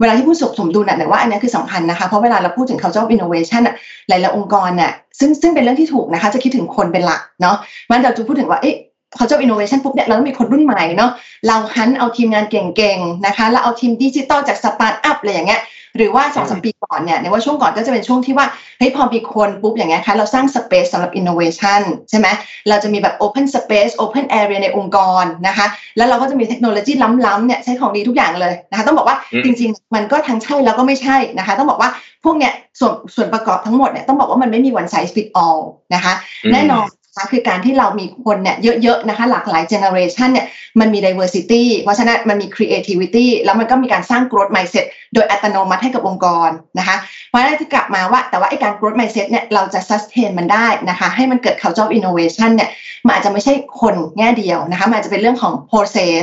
[0.00, 3.74] เวลาที่พูดสมสมดุลน่ะแต่ว่าอันนี้คือสำคัญนะคะเพราะเวลาเราพูดถึง culture of innovation อะ
[4.08, 7.56] หลายๆองค์กรน่ะซึ่งซึ่งเป็นเรื่องที่ถูกนะคะ จะคิดถึงคนเป็นหลักเนาะ
[7.90, 8.76] มันเราจะพูดถึงว่าเอ๊ะ
[9.16, 11.10] culture of innovation ปุ๊บเนี่ยเราต้องมีคนรุ่นใหม่เนาะ
[11.46, 15.60] เราหันเอาทีมงานเก่งๆนะคะแล้วเอาทีมดิจิตอลจากสตาร์ทอัพอะไรอย่างเงี้ย
[15.96, 18.46] หรือว่าสองสามปีก่อนเนี่ยหน่อยว่าช่วงก่อนก็จะเป็นช่วงที่ว่า
[18.78, 22.28] เฮ้ยพอมีคนปุ๊บอย่างเงี้ยคะเราสร้าง space สำหรับ innovation ใช่ไหม
[22.68, 26.92] เราจะมีแบบ open space open area ในองค์กรนะคะ แล้วเราก็จะมีเทคโนโลยี
[27.26, 31.90] ล้ำๆเนี่ยใช้ของดีทุกอย่างเลยนะคะ ต้องบอกว่าอืมจริง ๆ มันก็ทั้งใช่แล้วก็ไม่ใช่นะคะ ต้องบอกว่า
[32.24, 35.60] พวกเนี้ยส่วนส่วนประกอบทั้งหมดเนี่ยต้องบอกว่ามันไม่มี one size fit all
[35.94, 36.12] นะคะ
[36.44, 40.46] อืมแน่นอนนะ คะคือการที่เรามีคนเนี่ยเยอะๆนะคะหลากหลาย generation เนี่ย
[40.80, 46.96] มันมี diversity เพราะฉะนั้นมันมี creativity แล้วมันก็มีการสร้าง growth mindset โดยอัตโนมัติให้กับองค์กรนะคะ
[47.28, 52.70] เพราะฉะนั้นที่กลับมาว่าแต่ว่าไอ้การ growth mindset เนี่ยเราจะ sustain มันได้นะคะให้มันเกิด culture of innovation เนี่ย
[53.06, 56.22] มันอาจจะไม่ใช่คนแง่เดียวนะคะมันอาจจะเป็นเรื่องของ process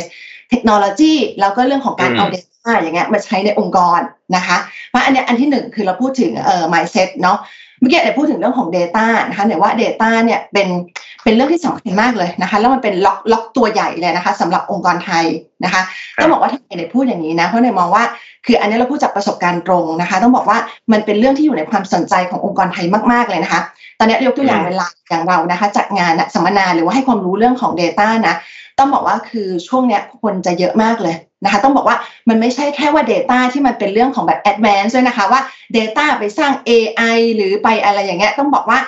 [0.50, 4.00] เทคโนโลยีแล้วก็เรื่องของการอืมเอา data อย่างเงี้ยมาใช้ในองค์กร
[4.36, 4.58] นะคะ
[4.90, 7.38] เพราะอันเนี้ยอันที่หนึ่งคือเราพูดถึงเอ่อ mindset เนาะ
[7.73, 10.68] เมื่อกี้เดี๋ยวพูดถึงเรื่องของ Data นะคะเดี๋ยวว่า Data เนี่ยเป็น
[11.24, 15.26] เป็นเรื่องที่สำคัญมากเลยนะคะ แล้วมันเป็นล็อกล็อกตัวใหญ่เลยนะคะสำหรับองค์กรไทย
[15.64, 15.82] นะคะ
[16.22, 18.04] ต้องบอกว่าทำไมเนพูดอย่างนี้นะเพราะเนยมองว่า
[18.46, 20.58] คืออันนี้เราพูดจากประสบการณ์ตรงนะคะ ต้องบอกว่า
[20.92, 23.62] มันเป็นเรื่องที่อยู่ในความสนใจขององค์กรไทยมากๆเลยนะคะ
[24.00, 28.36] ตอนนี้ยกตัวอย่างเวลาอย่างเรานะคะจัดงานสัมมนาหรือว่าให้ความรู้เรื่องของ Data นะ
[28.80, 31.98] ต้องบอกว่าคือช่วงเนี้ยคนจะเยอะมากเลยนะคะ ต้องบอกว่า
[32.30, 35.42] มันไม่ใช่แค่ว่า Data ที่มันเป็นเรื่องของแบบ Advanced ด้วยนะคะว่า
[35.78, 38.80] Data ไปสร้าง AI หรือไปอะไรอย่างเงี้ยต้องบอกว่า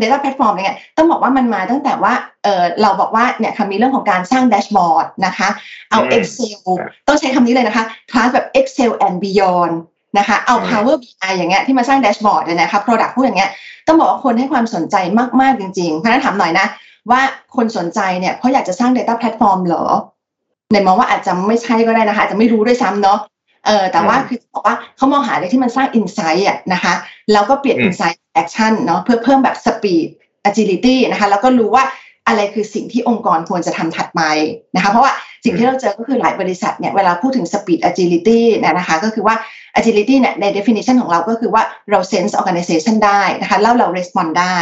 [0.00, 2.12] Data Platform อะไรเงี้ยต้องบอกว่ามันมาตั้งแต่ว่า
[2.44, 5.48] เออเราบอกว่าเนี่ยคำมีเรื่องของการสร้างแดชบอร์ดนะคะ
[5.90, 6.68] เอา Excel
[7.08, 9.74] ต้องใช้คำนี้เลยนะคะคลาสแบบ Excel and Beyond
[10.18, 13.50] นะคะเอา Power BI อย่างเงี้ยที่มาสร้างแดชบอร์ดเนี่ยนะคะ Product พวกอย่างเงี้ย
[13.86, 14.96] ต้องบอกว่าคนให้ความสนใจ
[15.40, 16.66] มาก ๆ จริงๆเพราะนั้นถามหน่อยนะ
[17.10, 17.20] ว่า
[17.56, 19.84] คนสนใจเนี่ยเพราะอยากจะสร้าง Data Platform เหรอ
[20.72, 23.18] หน่อยมองว่าอาจจะไม่ใช่ก็ได้นะคะ อาจจะไม่รู้ด้วยซ้ำเนาะ
[23.66, 26.94] เออแต่ว่าคือบอกว่าเขามองหาอะไรที่มันสร้าง insight อะนะคะ
[27.32, 30.08] แล้วก็เปลี่ยน insight action เนาะเพื่อเพิ่มแบบ speed
[30.48, 31.84] agility นะคะแล้วก็รู้ว่า
[32.28, 34.22] อะไรคือสิ่งที่องค์กรควรจะทำถัดไป
[34.74, 35.12] นะคะ เพราะว่า
[35.44, 39.36] สิ่งที่เราเจอก็คือหลายบริษัทเนี่ยเวลาพูดถึง speed agility เนี่ยนะคะก็คือว่า
[39.78, 44.58] agility เนี่ยใน definition ของเราก็คือว่าเรา sense organization ได้นะคะแล้วเรา respond ได้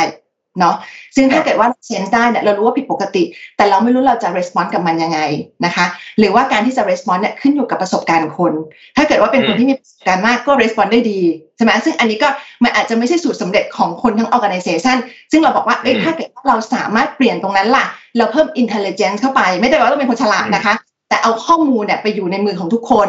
[0.61, 0.76] เนาะ
[1.16, 3.23] ซึ่งถ้าเกิดว่า sense ได้เนี่ยเรารู้ว่าผิดปกติ
[3.56, 5.20] แต่เราไม่รู้เราจะ response กับมันยังไง
[5.64, 5.87] นะคะ
[6.18, 8.52] หรือว่าการที่จะ response เนี่ยขึ้นอยู่กับประสบการณ์คน
[8.96, 11.20] ถ้าเกิดว่าเป็นคนที่มีประสบการณ์มากก็ response ได้ดี
[11.56, 12.28] ใช่ไหมซึ่งอันนี้ก็
[12.64, 14.96] มันอาจจะไม่ใช่สูตรสำเร็จของคนทั้ง organization
[15.30, 20.75] ซึ่งเราบอกว่าเอ้ยถ้าเกิดว่าเราสามารถเปลี่ยนตรงนั้นล่ะ เราเพิ่ม intelligence เข้าไป ไม่ได้ว่าต้องเป็นคนฉลาดนะคะ
[21.14, 23.09] แต่เอาข้อมูลเนี่ยไปอยู่ในมือของทุกคน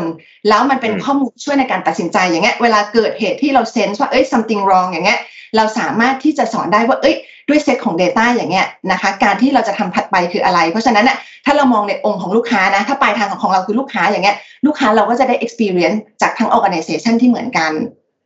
[0.50, 5.20] แล้วมันเป็นข้อมูลช่วยในการตัดสินใจอย่างเงี้ยเวลาเกิดเหตุที่เรา sense ว่าเอ้ย something wrong อย่างเงี้ย
[5.56, 7.16] เราสามารถที่จะสอนได้ว่าเอ้ย
[7.50, 14.36] ด้วยเซตของ Data อย่างเงี้ยนะคะการที่เราจะทำถัดไปคืออะไร เพราะฉะนั้นน่ะถ้าเรามองในองค์ของลูกค้านะ ถ้าปลายทางของเราคือลูกค้าอย่างเงี้ย
[14.66, 17.72] ลูกค้าเราก็จะได้ experience จากทั้ง organization ที่เหมือนกัน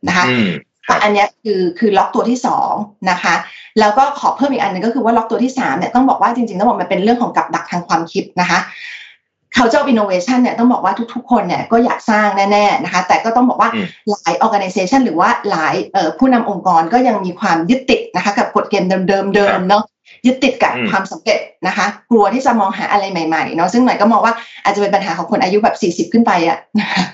[0.08, 0.24] นะคะ
[1.02, 2.72] อันนี้คือคือล็อกตัวที่สอง
[3.10, 3.34] นะคะ
[3.80, 8.58] แล้วก็ขอเพิ่มอีกอันนึงก็คือว่าล็อกตัวที่สามเนี่ยต้องบอกว่าจริงๆต้องบอกมันเป็นเรื่องของกับดักทางความคิดนะคะ
[9.54, 13.70] เขาเจ้า innovation เนี่ยต้องบอกว่าทุกๆ คนเนี่ยก็อยากสร้างแน่ๆนะคะแต่ก็ต้องบอกว่า
[14.10, 15.74] หลาย organization หรือว่าหลาย
[16.18, 19.84] ผู้นำองค์กรก็ยังมีความยึดติดนะคะกับกฎเกณฑ์เดิมๆเดิมเนาะ
[20.26, 27.04] ยึดติดกับความสำเร็จนะคะ กลัวที่จะมองหาอะไรใหม่ๆเนาะซึ่งหน่อยก็มองว่าอาจจะเป็นปัญหาของคนอายุแบบ 40 ขึ้นไปอะนะคะ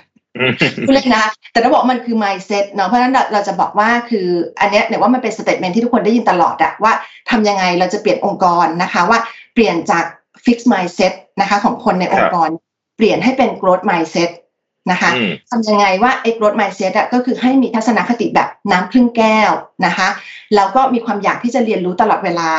[0.87, 4.27] พูดเล่นนะ แต่เราบอกมันคือ mindset เนาะเพราะฉะนั้นเราจะบอกว่าคือ
[4.61, 6.93] อันเนี้ยเนี่ยว่ามันเป็น statement ที่ทุกคนได้ยินตลอดอะว่า
[7.31, 9.19] ทำยังไงเราจะเปลี่ยนองค์กรนะคะว่า
[9.55, 10.05] เปลี่ยนจาก
[10.45, 12.51] fix mindset นะคะของคนในองค์กร
[12.97, 14.31] เปลี่ยนให้เป็น growth mindset
[14.91, 15.11] นะคะ
[15.51, 19.51] ทำยังไงว่าไอ้ growth mindset อะก็คือให้มีทัศนคติแบบน้ำครึ่งแก้ว
[19.87, 20.09] นะคะ
[20.55, 22.51] แล้วก็มีความอยากที่จะเรียนรู้ตลอดเวลา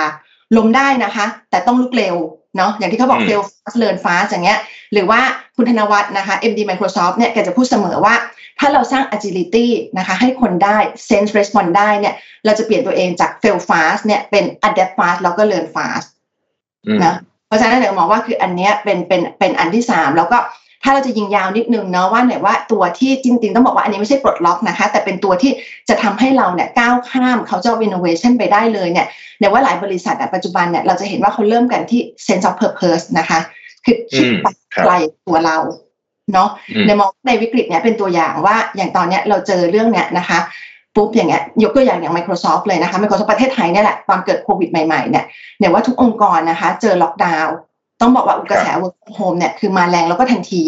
[0.58, 2.16] ล้มได้นะคะ แต่ต้องลุกเร็ว
[2.58, 4.60] เนาะอย่างที่เขาบอก fail fast learn fast อย่างเงี้ย
[4.94, 5.22] หรือว่า
[5.56, 8.16] คุณธนวัฒน์นะคะ MD Microsoft เนี่ยแกจะพูดเสมอว่า
[8.60, 10.78] ถ้าเราสร้าง agility นะคะ ให้คนได้
[11.10, 12.14] sense respond ได้เนี่ย
[12.46, 16.08] เราจะเปลี่ยนตัวเองจาก fail fast เนี่ยเป็น adapt fast แล้วก็ learn fast
[17.06, 17.16] นะ
[17.48, 20.40] เพราะฉะนั้นเดี๋ยวมองว่าคืออันนี้เป็นเป็นเป็นอันที่สามแล้วก็
[20.84, 25.52] ถ้าเราจะยิงยาวนิดนึงเนาะว่าเนี่ยว่าตัวที่จริงๆ ต้องบอกว่าอันนี้ไม่ใช่ปลดล็อกนะคะ แต่เป็นตัวที่
[25.90, 29.08] จะทำให้เราเนี่ยก้าวข้ามเขาจะ innovation ไปได้เลยเนี่ย
[29.40, 33.40] เนี่ยว่าหลายบริษัทปัจจุบันเนี่ยเราจะเห็นว่าเขาเริ่มกันที่ sense of purpose นะคะ
[33.86, 34.48] คือคิดไป
[34.84, 34.94] ไกล
[35.28, 35.58] ตัวเรา
[36.34, 36.50] เนาะ
[36.88, 40.40] ในมองในวิกฤตเนี่ยเป็นตัวอย่างว่าอย่างตอนเนี้ยเราเจอเรื่องเนี้ยนะคะ
[40.98, 45.26] ปุ๊บอย่างเงี้ยยกตัวอย่างอย่าง Microsoft เลยนะคะ Microsoft ประเทศไทยเนี่ยแหละตอนเกิดโควิดใหม่ๆเนี่ย
[45.60, 47.56] เนี่ยว่าทุกองค์กรนะคะ เจอล็อกดาวน์
[48.02, 50.62] ต้องบอกว่าอุกระแส work from home เนี่ยคือมาแรงแล้วก็ทันที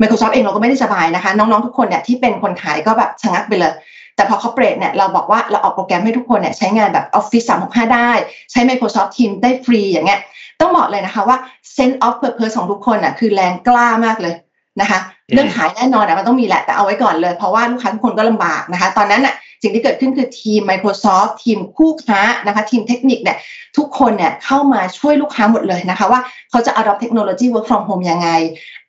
[0.00, 3.72] Microsoft เองเราก็ไม่ได้สบายนะคะ น้องๆทุกคนเนี่ยที่เป็นคนขายก็แบบชะงักไปเลย
[4.16, 8.10] แต่พอเขาเปรตเนี่ยเราบอกว่าเราออกโปรแกรมให้ทุกคนเนี่ยใช้งานแบบ Office 365 ได้
[8.50, 10.20] ใช้ Microsoft Teams ได้ฟรีอย่างเงี้ย
[10.60, 11.36] ต้องบอกเลยนะคะว่า
[11.76, 14.34] sense of purpose ของทุกคนอะคือแรงกล้ามากเลย
[14.80, 14.98] นะคะ
[15.32, 19.34] เรื่องขายแน่นอนอะมันต้องมีแหละแต่เอาไว้ก่อนเลย เพราะว่าลูกค้าทุกคนก็ลำบากนะคะ ตอนนั้นอะ
[19.64, 23.38] สิ่งที่เกิดขึ้นคือทีม Microsoft ทีมคู่ค้านะคะทีมเทคนิคเนี่ย
[23.76, 28.28] ทุกคนเนี่ยเข้ามาช่วยลูกค้าหมดเลยนะคะ ว่าเขาจะ adopt เทคโนโลยี work from home ยังไง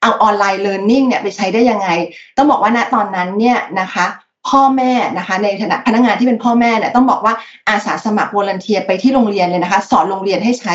[0.02, 1.90] เอาออนไลน์ learning เนี่ยไปใช้ได้ยังไง
[2.38, 4.06] ต้องบอกว่าณตอนนั้นเนี่ยนะคะ
[4.50, 7.34] พ่อแม่นะคะในฐานะพนักงานที่เป็นพ่อแม่เนี่ยต้องบอกว่า
[7.70, 10.74] อาสาสมัครวอร์เนเทียไปที่โรงเรียนเลยนะคะ สอนโรงเรียนให้ใช้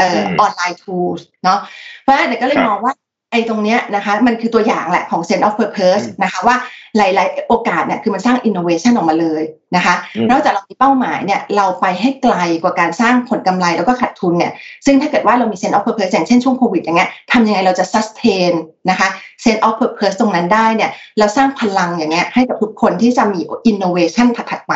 [0.00, 0.02] อ
[0.44, 1.58] อนไลน์ tools เนาะ
[2.02, 2.92] เพราะฉะนั้นก็เลยมองว่า
[3.34, 6.56] ไอ้ตรงเนี้ยนะคะมันคือตัวอย่างแหละของ sense of purpose นะคะว่า
[6.96, 9.42] หลาย ๆ โอกาสเนี่ยคือมันสร้าง innovation ออกมาเลย
[9.76, 9.94] นะคะ
[10.30, 14.52] นอกจากเรามีเป้าหมายเนี่ยเราไปให้ไกลกว่าการสร้างผลกำไรแล้วก็ขาดทุนเนี่ย
[14.86, 18.52] ซึ่งถ้าเกิดว่าเรามี sense of purpose อย่างเช่นช่วงโควิดอย่างเงี้ยทำยังไงเราจะ sustain
[18.90, 19.08] นะคะ
[19.44, 24.74] sense of purpose ตรงนั้นได้เนี่ยเราสร้างพลังอย่างเงี้ยให้กับทุกคนที่จะมี innovation ถัดๆไป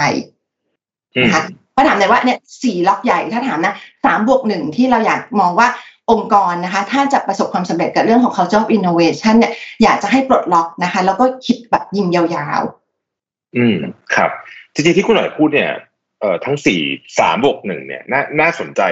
[1.24, 1.44] นะคะ
[1.76, 5.68] ก็ถามเลยว่าเนี่ยสี่ล็อกใหญ่ถ้าถามนะสามบวกหนึ่งที่เราอยากมองว่า
[6.10, 12.24] องค์กรนะคะ ถ้าจะประสบความสำเร็จกับเรื่องของ culture of innovation เนี่ยอยากจะให้ปลดล็อกนะคะ แล้วก็คิดแบบยิงยา
[12.60, 13.76] วๆ อืม
[14.14, 14.30] ครับ
[14.72, 15.72] จริงๆที่คุณหน่อยพูดเนี่ย
[16.20, 16.80] เอ่อทั้งสี่
[17.18, 18.82] สามบวกหนึ่งเนี่ยน่าน่าสนใจ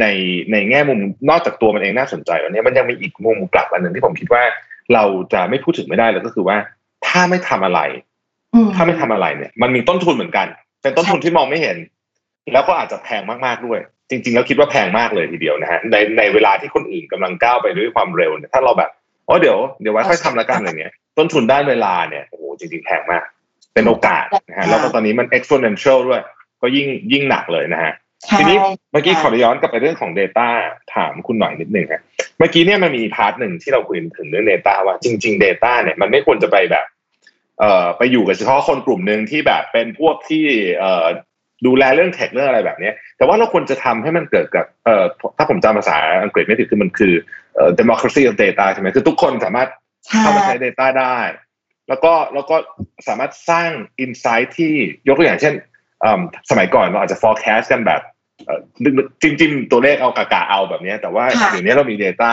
[0.00, 0.06] ใน
[0.52, 0.98] ในแง่มุม
[1.30, 4.42] นอกจากตัวมันเองน่าสนใจแล้วเนี่ยมันยังมีอีกมุมกลับอันหนึ่งที่ผมคิดว่า
[4.94, 6.56] เราจะไม่พูดถึงไม่ได้เลยก็คือว่า
[7.06, 7.80] ถ้าไม่ทำอะไร
[8.74, 10.46] ถ้าไม่ทำอะไรเนี่ย มันมีต้นทุนเหมือนกัน
[10.82, 11.76] เป็นต้นทุนที่มองไม่เห็น
[12.52, 13.78] แล้วก็อาจจะแพงมากๆด้วย
[14.12, 18.90] จริงๆแล้วคิดว่าแพงมากเลยทีเดียวนะฮะในในเวลาที่คนอื่นกำลังก้าวไปด้วยความเร็วเนี่ยถ้าเราแบบ
[19.28, 23.24] อ๋อเดี๋ยวเดี๋ยวไว้ค่อยทำละกันอะไรเงี้ยต้นทุนด้านเวลาเนี่ยโอ้โหจริงๆแพงมาก
[23.74, 26.22] เป็นโอกาสนะฮะแล้วก็ตอนนี้มัน exponential ด้วย
[26.62, 27.92] ก็ยิ่งยิ่งหนักเลยนะฮะ
[28.38, 28.56] ทีนี้
[28.92, 30.48] เมื่อกี้ขอย้อนกลับไปเรื่องของ Data
[30.94, 32.00] ถามคุณหน่อยนิดนึงครับ
[32.38, 36.84] เมื่อกี้เนี่ยมันมีพาร์ทหนึ่งที่เราคุยถึงเรื่อง Data ว่าจริง ๆ Data เนี่ยมันไม่ควรจะไปแบบ
[37.58, 40.44] เอ่อไปอยู่กับเฉพาะคนกลุ่มหนึ่งที่แบบเป็นพวกที่
[40.78, 41.06] เอ่อ
[41.66, 45.04] ดูแลเรื่องเทคเรื่องอะไรแบบนี้แต่ว่าเราควรจะทำให้มันเกิดกับเอ่อ
[45.38, 47.12] ถ้าผมจำภาษาอังกฤษไม่ผิดคือมันคือ
[47.54, 49.68] เอ่อ democracy of data ใช่ไหมคือทุกคนสามารถ
[50.20, 51.18] เข้ามาใช้ Data ได้
[51.88, 52.56] แล้วก็แล้วก็
[53.08, 53.70] สามารถสร้าง
[54.04, 54.72] insight ที่
[55.08, 55.54] ยกตัวอย่างเช่น
[56.50, 58.00] สมัยก่อนเราอาจจะ forecast กันแบบ
[59.22, 62.32] จริงๆ ตัวเลขเอากากาเอาแบบนี้แต่ว่าเดี๋ยวนี้เรามี Data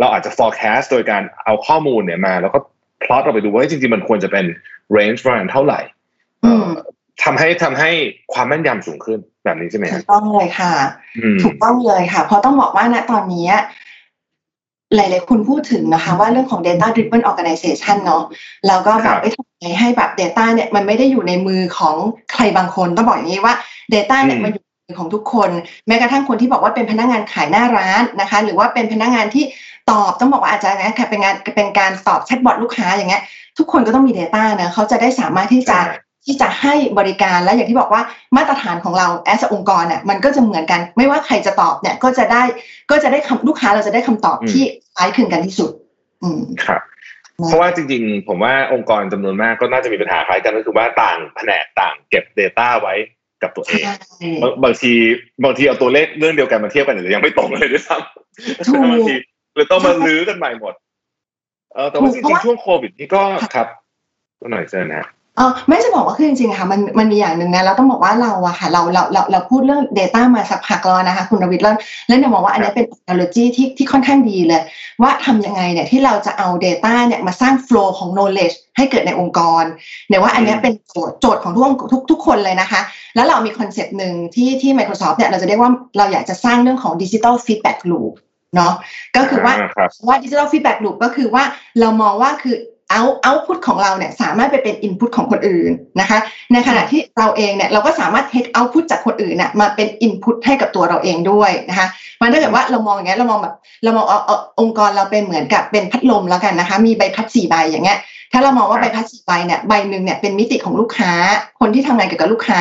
[0.00, 2.58] เราอาจจะ forecast โดยการเอาข้อมูลเนี่ยมา แล้วก็
[3.02, 4.44] plot เราไปดูว่าจริงๆ มันควรจะเป็น
[4.96, 5.80] range ประมาณเท่าไหร่
[7.24, 7.90] ทำให้ทำให้
[8.32, 10.72] ความแม่นยำสูงขึ้นแบบนี้ใช่ไหมถูกต้องเลยค่ะ
[11.42, 13.48] ถูกต้องเลยค่ะ เพราะต้องบอกว่าณตอนนี้
[14.94, 18.22] หลายๆคุณพูดถึงนะคะว่าเรื่องของ data driven organization เนาะ
[18.66, 21.96] แล้วก็แบบไม่ทำไงให้แบบ data เนี่ยมันไม่ได้อยู่ในมือของ
[22.32, 23.54] ใครบางคน ต้องบอกอย่างนี้ว่า
[23.94, 25.50] data เนี่ยมันอยู่ของทุกคน
[25.86, 29.44] แม้กระทั่งคนที่บอกว่าเป็นพนักงานขายหน้าร้านนะคะ หรือว่าเป็นพนักงานที่
[29.90, 33.22] ตอบต้องบอกว่าอาจจะนะค่ะเป็นงานเป็นการตอบแชทบอทลูกค้าอย่างเงี้ย
[33.58, 35.78] ทุกคนก็ต้องมี Data นะเขาจะได้สามารถที่จะ
[36.24, 38.02] ที่จะให้บริการและอย่างที่บอกว่า
[38.36, 42.42] มาตรฐานของเราแอสองค์กรเนี่ยมันก็จะเหมือนกัน ไม่ว่าใครจะตอบเนี่ยก็จะได้
[42.90, 44.64] ก็จะได้คำลูกค้าเราจะได้คำตอบที่
[44.96, 45.70] คล้ายคลึงกันที่สุด
[46.22, 46.82] อืมครับ
[47.46, 52.94] เพราะว่าจริงๆ ผมว่าองค์กรจำนวนมากก็น่าจะมีปัญหาคล้ายกันก็คือว่าต่างแผนกต่างเก็บ Data ไว้
[53.42, 53.84] กับตัวเอง
[54.64, 54.92] บางที
[55.44, 59.14] บางทีเอาตัวเลขเรื่องเดียวกันมาเทียบกันแต่ยังไม่ตรงเลยด้วยซ้ำบางที
[59.54, 60.74] เลยต้องมาลื้อกันใหม่หมด
[61.74, 63.22] เออแต่ว่าจริงๆช่วงโควิดนี่ก็
[63.54, 63.68] ครับ
[64.40, 65.04] ก็หน่อยเชิญนะ
[65.38, 71.74] เออไม่จะบอกว่าคือจริงๆค่ะมันมันมีอย่างหนึ่งนะเราต้องบอกว่าเราอะค่ะเราเราเราเราพูดเรื่อง Data มาสักพักแล้วนะคะคุณรวิทย์แล้ว
[72.06, 74.62] แล้วหน่อยมองว่าอันนี้เป็นเทคโนโลยีที่ที่ค่อนข้างดีเลย
[75.02, 79.64] ว่าทำยังไงเนี่ยที่เราจะเอา Data เนี่ยมาสร้าง flow ของ knowledge ให้เกิดในองค์กร
[80.08, 82.80] เนี่ยว่าอันนี้เป็นโจทย์โจทย์ของทุกทุกทุกคนเลยนะคะ
[83.14, 88.14] แล้วเรามีคอนเซปต์หนึ่งที่ที่ Microsoft เนี่ยเราจะเรียกว่าเราอยากจะสร้างเรื่องของ digital feedback loop
[88.56, 88.72] เนาะ
[89.16, 89.54] ก็คือว่า
[90.08, 91.44] ว่า digital feedback loop ก็คือว่า
[91.80, 92.56] เรามองว่าคือ
[92.90, 95.70] เอาเอาพุทของเราเนี่ยสามารถไปเป็นอินพุตของคนอื่น
[96.00, 96.18] นะคะ
[96.52, 101.86] ในขณะที่เราเองเนี่ยเราก็สามารถเทคเอาพุทจากคนอื่นเนี่ยมาเป็นอินพุตให้กับตัวเราเองด้วยนะคะ
[102.20, 107.98] มันถ้าเกิดว่าเรามองอย่างเงี้ยเรามองแบบเรามองเอาองค์กรเราเป็นเหมือนกับเป็นพัดลมแล้วกันนะคะ มีใบพัดสี่ใบอย่างเงี้ย
[108.32, 111.12] ถ้าเรามองว่าใบพัดสี่ใบเนี่ยใบหนึ่งเนี่ยเป็นมิติของลูกค้า
[111.60, 112.60] คนที่ทำงานเกี่ยวกับลูกค้า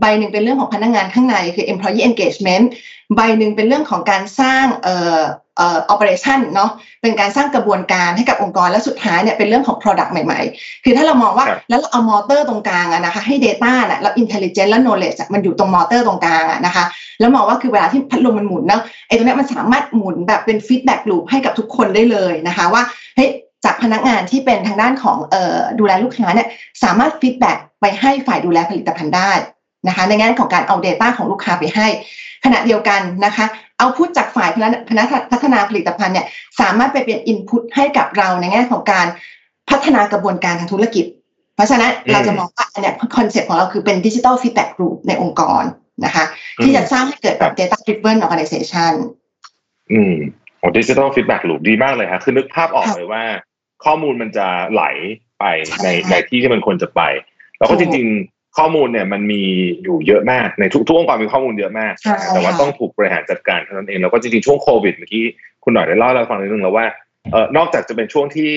[0.00, 2.66] ใบหนึ่งเป็นเรื่องของพนักงานข้างในคือ employee engagement
[3.16, 5.20] ใบหนึ่งเป็นเรื่องของการสร้างเอ่อ
[5.56, 6.70] เอ่อ operation เนาะ
[7.02, 16.84] เป็นการสร้างกระบวนการให้กับองค์กรและสุดท้ายเนี่ยเป็นเรื่องของ product ใหม่ๆ คือถ้าเรามองว่าแล้วเราเอามอเตอร์ตรงกลางอะนะคะให้ data น่ะแล้ว intelligence และ knowledge มันอยู่ตรงมอเตอร์ตรงกลางอะนะคะ
[17.20, 22.82] แล้วมองว่าคือเวลาที่พัดลมมันหมุนเนาะไอ้ตรงนี้มันสามารถหมุนแบบเป็น feedback loop ให้กับทุกคนได้เลยนะคะว่า
[23.16, 23.30] เฮ้ย
[23.64, 26.48] จากพนักงานที่เป็นทางด้านของเอ่อดูแลลูกค้าเนี่ย
[26.82, 29.32] สามารถ feedback ไปให้ฝ่ายดูแลผลิตภัณฑ์ได้
[29.88, 31.88] นะคะในงานของการเอา Data ของลูกค้าไปให้
[32.44, 33.46] ขณะเดียวกันนะคะ
[33.78, 34.58] เอาพูดจากฝ่ายพ
[34.98, 36.26] นักพัฒนาผลิตภัณฑ์เนี่ย
[36.60, 39.06] สามารถไปเป็น input ให้กับเราในแง่ของการ
[39.70, 41.06] พัฒนากระบวนการทางธุรกิจ
[41.54, 45.62] เพราะฉะนั้นเราจะมองว่าอันนี้คอนเซ็ปต์ของเราคือเป็น digital feedback loop ในองค์กร
[46.04, 46.24] นะคะ
[46.62, 48.92] ที่จะสร้างให้เกิดแบบ data driven organization
[49.92, 50.14] อืม
[50.58, 53.22] โอ้ digital feedback loop ดีมากเลยค่ะคือนึกภาพออกเลยว่า
[53.84, 54.82] ข้อมูลมันจะไหล
[55.40, 55.44] ไป
[55.84, 57.00] ในในที่ที่มันควรจะไป
[57.58, 59.42] แล้วก็จริงๆ ข้อมูลเนี่ยมันมี
[59.82, 61.92] อยู่เยอะมากในทุกทุกองค์กรมีข้อมูลเยอะมาก
[62.28, 65.24] แต่ว่าต้องถูกบริหารจัดการเท่านั้นเองแล้วก็จริงๆช่วงโควิดเมื่อกี้
[65.64, 66.86] คุณหน่อยได้เล่าให้ฟังนิดนึงแล้วว่า
[67.32, 68.50] เออนอกจากจะเป็นช่วงที่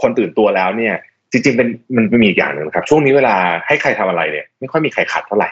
[0.00, 0.94] คนตื่นตัวแล้วเนี่ย
[1.32, 5.48] จริงๆเป็นมันมีอีกอย่างหนึ่งครับ ช่วงนี้เวลาให้ใครทำอะไรเนี่ยไม่ค่อยมีใครขัดเท่าไหร่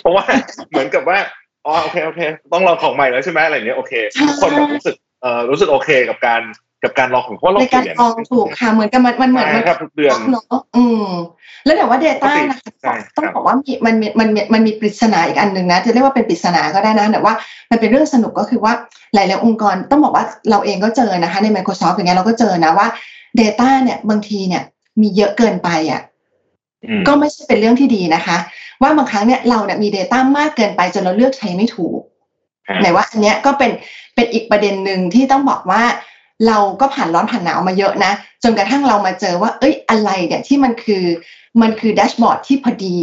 [0.00, 0.24] เพราะว่า
[0.70, 1.18] เหมือนกับว่า
[1.66, 2.20] อ๋อโอเคโอเค
[2.52, 3.92] ต้องลองของใหม่แล้วใช่ไหมอะไรเงี้ยโอเค
[4.28, 6.42] ทุกคนแบบรู้สึกเอ่อรู้สึกโอเคกับการ
[6.82, 11.08] กับการลองของเพราะเราเปลี่ยนลองถูกค่ะเหมือนกับมันมันเหมือนมันครับทุกเดือนเนาะอืม
[11.64, 17.34] แล้วแต่ว่า Data นะคะต้องบอกว่ามีมันมีมันมีมันมีปริศนาอีกอันหนึ่งนะจะเรียกว่าเป็นปริศนาก็ได้นะแต่ว่า
[17.70, 18.72] มันเป็นเรื่องสนุกก็คือว่า
[19.14, 22.86] หลายๆองค์กรต้องบอกว่าเราเองก็เจอนะคะ ใน Microsoft อย่างเงี้ยเราก็เจอนะว่า
[23.40, 24.62] Data เนี่ยบางทีเนี่ย
[25.00, 26.02] มีเยอะเกินไปอะ
[27.06, 28.36] ก็ไม่ใช่เป็นเรื่องที่ดีนะคะ
[28.82, 32.00] ว่าบางครั้งเนี่ยเราเนี่ยมี Data มากเกินไปจนเราเลือกใช้ไม่ถูก
[32.80, 33.70] ไหนว่าอันเนี้ยก็เป็น
[34.14, 35.82] เป็นอีกประเด็นหนึ่งที่ต้องบอกว่า
[36.46, 41.04] เราก็ผ่านร้อนผ่านหนาวมาเยอะนะ จนกระทั่งเรามาเจอว่า เอ้ยอะไรเนี่ยที่มันคือ
[41.62, 42.96] มันคือแดชบอร์ดที่พอดี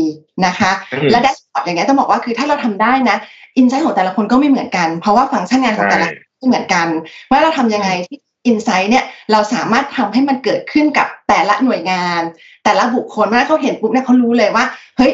[0.45, 0.71] นะคะ
[1.11, 3.17] และแดชบอร์ดอย่างเงี้ยต้องบอกว่าคือถ้าเราทำได้นะ
[3.57, 6.87] อินไซต์ของแต่ละคนก็ไม่เหมือนกัน เพราะว่าฟังก์ชันงานของแต่ละไม่เหมือนกัน
[7.31, 8.17] ว่าเราทำยังไงที่
[8.47, 12.21] อินไซต์เนี่ยเราสามารถทำให้มันเกิดขึ้นกับแต่ละหน่วยงาน
[12.63, 14.65] แต่ละบุคคลเมื่อเขาเห็นปุ๊บเนี่ยเขารู้เลยว่า
[14.97, 15.11] เฮ้ย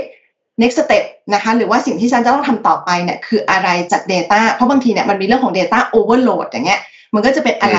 [0.62, 1.04] next step
[1.34, 6.82] นะคะหรือว่าสิ่งที่ฉันจะต้องทำต่อไปเนี่ยคืออะไรจาก Data เพราะบางทีเนี่ยมันมีเรื่องของ Data overload อย่างเงี้ย
[7.14, 7.78] มันก็จะเป็นอะไร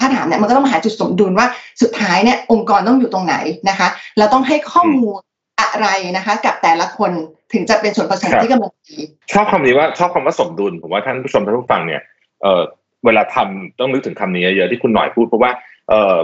[0.00, 1.46] ถ้าถามเนี่ยมันก็ต้องหาจุดสมดุลว่า
[1.82, 3.36] สุดท้ายเนี่ยองค์กรต้องอยู่ตรงไหน
[3.68, 5.20] นะคะเราต้องให้ข้อมูล
[5.60, 7.10] อะไรนะคะ กับแต่ละคน
[7.52, 8.96] ถึงจะเป็นส่วนผสมที่กำลังดี
[9.32, 12.00] ชอบคำนี้ว่าชอบคำว่าสมดุลผมว่าท่านผู้ชมท่านผู้ฟังเนี่ย
[12.42, 12.62] เออ
[13.06, 15.50] เวลาทำต้องนึกถึงคำนี้เยอะๆที่คุณหน่อยพูดเพราะว่า
[15.88, 16.14] เออ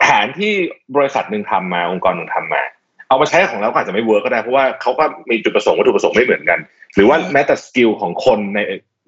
[0.00, 0.52] แผนที่
[0.96, 2.62] บริษัทหนึ่งทำมาองค์กรหนึ่งทำมา
[3.08, 6.58] เอามาใช้ของเราก็อาจจะไม่ work ก็ได้เพราะว่าเขาก็มีจุดประสงค์วัตถุประสงค์ไม่เหมือนกัน
[6.94, 8.58] หรือว่าแม้แต่ skill ของคนใน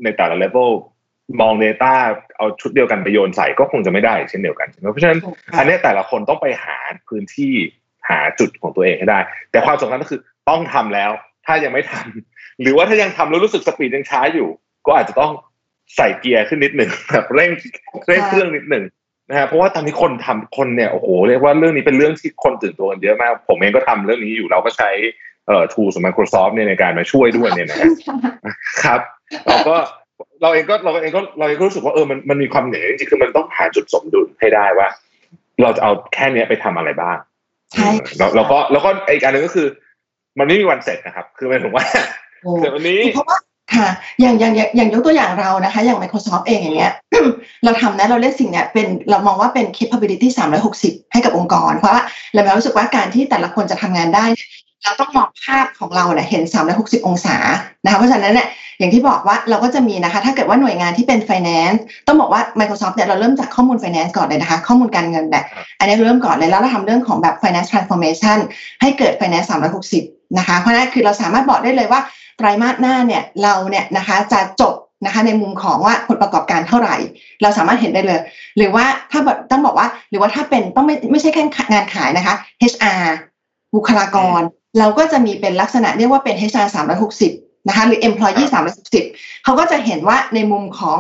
[0.04, 0.70] ในแต่ละเลเวล
[1.40, 1.92] มอง Data
[2.36, 5.20] เอาชุดเดียวกันไปโยนใส่ก็คงจะไม่ได้เช่นเดียวกันเพราะฉะนั้น
[5.58, 6.76] อันนี้แต่ละคนต้องไปหา
[7.08, 7.54] พื้นที่
[8.08, 11.10] หาจุดของตัวเองให้ได้ แต่ความสำคัญก็คือต้องทำแล้ว
[11.46, 14.48] ถ้ายังไม่ทำหรือว่าถ้ายังทำแล้วรู้สึกสปีดยังช้าอยู่
[14.86, 15.32] ก็อาจจะต้อง
[15.96, 17.50] ใส่เกียร์ขึ้นนิดหนึ่งแบบเร่ง
[18.08, 18.84] เร่งเครื่องนิดหนึ่ง
[19.28, 24.90] นะฮะเพราะว่าตอนนี้คนทำคนเนี่ยโอ้โหเรียกว่าเรื่องนี้เป็นเรื่องที่คนตื่นตัวกันเยอะมาก ผมเองก็ทำเรื่องนี้อยู่เราก็ใช้
[25.46, 27.78] เอ่อทูสของ Microsoft เนี่ยในการมาช่วยด้วยเนี่ยนะ
[28.84, 29.00] ครับ
[29.46, 29.76] เราก็
[30.42, 34.88] เราเองก็เราเองก็เราเองก็รู้สึกว่าเออมันมันมีความเหนื่อยจริงๆคือมันต้องหาจุดสมดุลให้ได้ว่า
[35.62, 37.16] เราจะเอาแค่นี้ไปทำอะไรบ้าง
[37.72, 37.88] ใช่
[38.36, 39.66] แล้วก็แล้วก็อีกอันหนึ่งก็คือ
[40.38, 41.84] มันไม่มีวันเสร็จนะครับ คือหมายถึงว่า
[42.60, 43.38] เดี๋ยววันนี้เพราะว่า
[43.74, 43.88] ค่ะ
[44.20, 46.92] อย่างอย่างอย่างยกตัวอย่างเรานะคะ อย่าง Microsoft เองอย่างเงี้ย
[47.64, 50.28] เราทำนะเราเรียกสิ่งเนี้ยเป็นเรามองว่าเป็น capability
[50.70, 54.24] 360 ให้กับองค์กร เพราะว่าเราเรารู้สึกว่าการที่แต่ละคนจะทำงานได้
[54.84, 56.42] เราต้องมองภาพของเราเนี่ยเห็น
[56.74, 57.36] 360 องศา
[57.84, 65.44] นะคะเพราะฉะนั้นเนี่ยอย่างที่บอกว่าเราก็จะมีนะคะ ถ้าเกิดว่าหน่วยงานที่เป็น finance ต้องบอกว่า Microsoft เนี่ยเราเริ่มจากข้อมูล finance ก่อนเลยนะคะ ข้อมูลการเงินแหละ
[65.78, 68.38] อันนี้เริ่มก่อนเลยแล้วเราทำเรื่องของแบบ finance transformation
[68.80, 69.48] ให้เกิด finance
[69.92, 72.00] 360 นะคะ เพราะนั้นคือเราสามารถบอกได้เลยว่า
[72.38, 76.96] ไตรมาสหน้าเนี่ยเราเนี่ยนะคะจะจบนะคะในมุมของว่าผลประกอบการเท่าไหร่
[77.42, 78.20] เราสามารถเห็นได้เลย
[78.56, 79.20] หรือว่าถ้า
[79.50, 82.34] ต้องบอกว่าหรือว่าถ้าเป็นต้องไม่ไม่ใช่แค่งานขายนะคะ
[82.72, 83.04] HR
[83.74, 84.42] บุคลากร
[84.78, 86.68] เราก็จะมีเป็นลักษณะเรียกว่าเป็น HR
[87.16, 88.48] 360นะคะหรือ employee
[88.96, 90.98] 360เขาก็จะเห็นว่าในมุมของ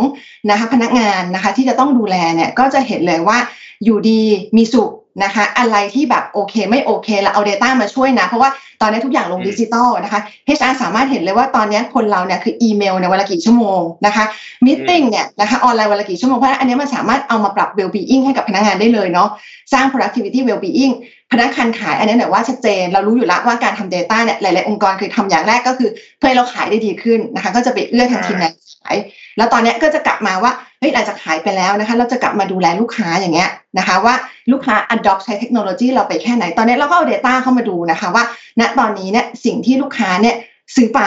[0.50, 3.38] นะคะพนักงานนะคะที่จะต้องดูแลเนี่ยก็จะเห็นเลยว่า
[3.84, 4.20] อยู่ดี
[4.56, 4.90] มีสุข
[5.24, 10.20] นะคะอะไรที่แบบโอเคไม่โอเคเราเอา Data มาช่วยนะ เพราะว่าต อนนี้ทุกอย่างลงดิจิตอลนะคะ
[10.56, 14.24] HR สามารถเห็นเลยว่าตอนนี้คนเราเนี่ยคืออีเมลในวันละกี่ชั่วโมงนะคะ
[14.66, 19.28] meeting เนี่ยนะคะออนไลน์วันละกี่ชั่วโมงเพราะอันนี้มันสามารถเอามาปรับ well-being ให้กับพนักงานได้เลยเนาะ
[19.72, 20.94] สร้าง productivity well-being
[21.32, 28.96] พนักงานขายอันนี้เนี่ยว่าชัดเจนเรารู้อยู่แล้วว่าการทำ Data เนี่ยหลายๆองค์กรคือทำอย่างแรกก็คือ เพื่อให้เราขายได้ดีขึ้นนะคะ ก็จะไปเลือกทางทีมงานขาย
[29.36, 34.14] แล้วตอนนี้ก็จะกลับมาว่าเฮ้ยหลังจากขายไปแล้วนะคะ เราจะกลับมาดูแลลูกค้าอย่างเงี้ยนะคะ ว่า
[34.52, 38.24] ลูกค้า adopt ใช้เทคโนโลยีเราไปแค่ไหน ตอนนี้เราก็เอา Data เข้ามาดูนะคะว่า
[38.60, 40.36] ณตอนนี้เนี่ยสิ่งที่ลูกค้าเนี่ย
[40.76, 41.00] ซื้อไป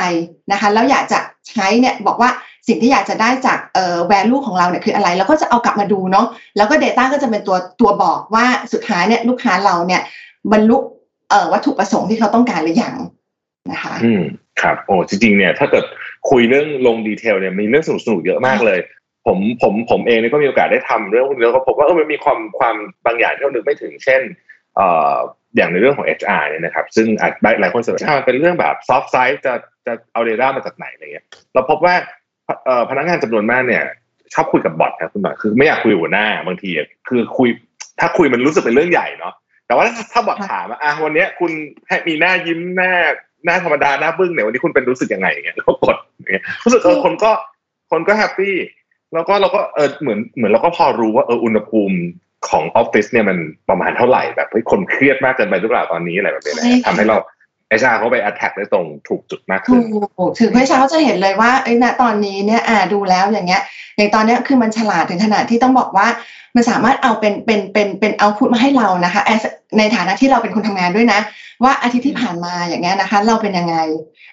[0.52, 2.30] นะคะแล้วอยากจะใช้เนี่ยบอกว่า
[2.68, 6.28] สิ่งที่อยากจะได้จากเอ่อ value ของเราเนี่ยคืออะไรเราก็จะเอากลับมาดูเนาะ
[6.58, 10.02] แล้วก็ Data ก็จะเป็นตัวตัวบอกว่าสุดท้ายเนี่ยลูกค้าเราเนี่ย
[10.52, 10.78] บรรลุ
[11.30, 12.96] เอ่อวัตถุประสงค์ที่เขาต้องการหรือยัง
[13.72, 14.24] นะคะอืม
[14.62, 15.86] ครับโอ้จริงๆเนี่ยถ้าเกิด
[16.30, 18.80] คุยเรื่องลง detail เนี่ยมีเรื่องสนุกๆเยอะมากเลย
[19.26, 22.76] ผมผมผมเองนี่ก็มีโอกาสได้ทำเรื่องพวกนี้แล้วก็พบว่าเออมันมีความความ
[23.06, 24.22] บางอย่างที่เรานึกไม่ถึงเช่น
[24.76, 25.16] เอ่อ
[25.58, 27.08] อย่างในเรื่องของ HR เนี่ยนะครับ ซึ่ง
[27.60, 29.54] หลายคนสงสัยว่ามันเป็นเรื่องแบบ soft side จะ
[29.86, 31.96] จะเอา data มาจากไหนอะไรเงี้ยเราพบว่า
[32.90, 33.84] พนักงานจำนวนมากเนี่ย
[34.34, 36.70] ชอบคุยกับบอทครับคุณหมอคือไม่อยากคุยหัวหน้าบางที
[37.10, 37.50] คือคุย
[38.00, 39.34] ถ้าคุยมันรู้สึกเป็นเรื่องใหญ่เนาะ
[39.68, 41.52] แต่ว่าถ้าบอทถามอะวันนี้คุณ
[41.88, 42.92] ให้มีหน้ายิ้มหน้า
[43.46, 47.32] หน้าธรรมดาหน้าบึ้งเนี่ยวันนี้คุณเป็นรู้สึกยังไงอย่างเงี้ยแล้วก็กดอย่างเงี้ยรู้สึกเออคนก็
[47.92, 48.56] คนก็ happy
[49.14, 51.98] แล้วก็เราก็เออเหมือนเหมือนเราก็พอรู้ว่าเอออุณหภูมิ
[52.50, 53.38] ของออฟฟิศเนี่ยมัน
[53.70, 56.54] ประมาณเท่าไหร่แบบเฮ้ยคนเครียดมากเกินไปหรือเปล่าตอนนี้อะไรแบบนี้
[56.86, 57.18] ทำให้เรา
[57.70, 59.82] HR เข้าไป attack ได้ตรงถูกจุดมากขึ้นน
[60.18, 63.62] ถูกถึง HR เขาจะเห็นเลยว่าไอ้ณตอนนี้เนี่ยอ่าดูแล้วอย่างเงี้ย
[63.98, 66.08] อย่างตอนนี้คือมันฉลาดถึงขนาดที่ต้องบอกว่า
[66.56, 69.22] มันสามารถเอาเป็นเป็นเป็นเป็นเอาพุทมาให้เรานะคะ
[69.78, 71.20] ในฐานะที่เราเป็นคนทำงานด้วยนะ
[71.64, 73.76] ว่าอาทิตย์ที่ผ่านมาอย่างเงี้ยนะคะ เราเป็นยังไง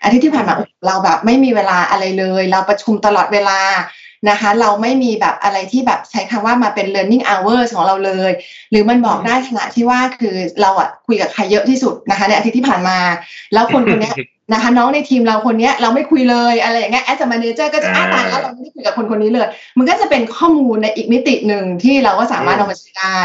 [0.02, 0.54] อาทิตย์ที่ผ่านมา
[0.86, 3.58] เราแบบไม่มีเวลาอะไรเลย เราประชุมตลอดเวลา
[4.30, 8.30] นะคะ เราไม่มีแบบอะไรที่แบบใช้คำว่ามาเป็น learning hours ของเราเลย
[8.70, 12.98] หรือมันบอกได้ขณะที่ว่าคือเราอะคุยกับใครเยอะที่สุดนะคะในอาทิตย์ที่ผ่านมา
[13.54, 14.12] แล้วคนคนนี้
[14.52, 23.18] นะคะน้องในทีมเราคนนี้เราไม่คุยเลยอะไรอย่างเงี้ยแอสเมเนเจอร์ก็จะอ้าตายแล้วเราไม่ได้คุยกับคนคนนี้เลย มันก็จะเป็นข้อมูลในอีกมิติหนึ่งที่เราก็สามารถเอามาใช้ได้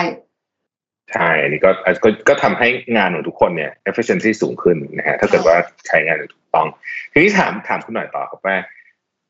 [1.13, 1.71] ใช่อันนี้ก็
[2.03, 5.55] ก็ก็ทำให้งานของทุกคนเนี่ย efficiency สูงขึ้นนะฮะถ้าเกิดว่า
[5.87, 6.67] ใช้งานถูกต้อง
[7.11, 8.57] ทีนี้ถามถามคุณหน่อยต่อครับว่า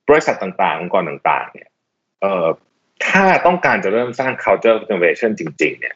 [0.09, 1.67] บริษัทต่างๆ องค์กรต่าง ๆ เนี่ย
[2.21, 2.47] เอ่อ
[3.07, 5.95] ถ้าต้องการจะเริ่มสร้าง culture innovation จริง ๆ เนี่ย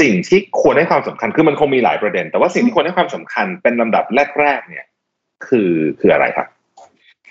[0.00, 4.04] สิ่งที่ควรให้ความสำคัญคือมันคงมีหลายประเด็น แต่ว่าสิ่งที่ควรให้ความสำคัญเป็นลำดับ
[4.38, 4.84] แรก ๆ เนี่ย
[5.46, 6.46] คือคืออะไรครับ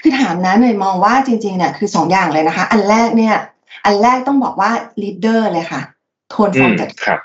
[0.02, 3.36] คือถามนะหน่อยมองว่าจริง ๆ เนี่ยคือสองอย่างเลยนะคะ อันแรกเนี่ย
[3.86, 5.82] อันแรกต้องบอกว่าลีดเดอร์เลยค่ะ
[6.30, 7.20] โทนฟอร์มจัดครับ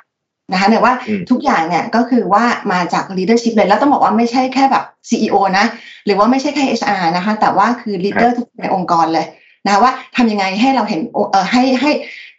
[0.52, 5.66] นะคะเนี่ยว่าอืมทุกอย่างเนี่ยก็คือว่ามาจาก leadership เลยแล้วต้องบอกว่าไม่ใช่แค่แบบ CEO นะ
[6.04, 9.26] หรือว่าไม่ใช่แค่ HR นะคะ แต่ว่าคือ leader ทุกคนในองค์กรเลย
[9.64, 11.90] นะคะว่าทำยังไงให้เราเห็นเอ่อให้ให้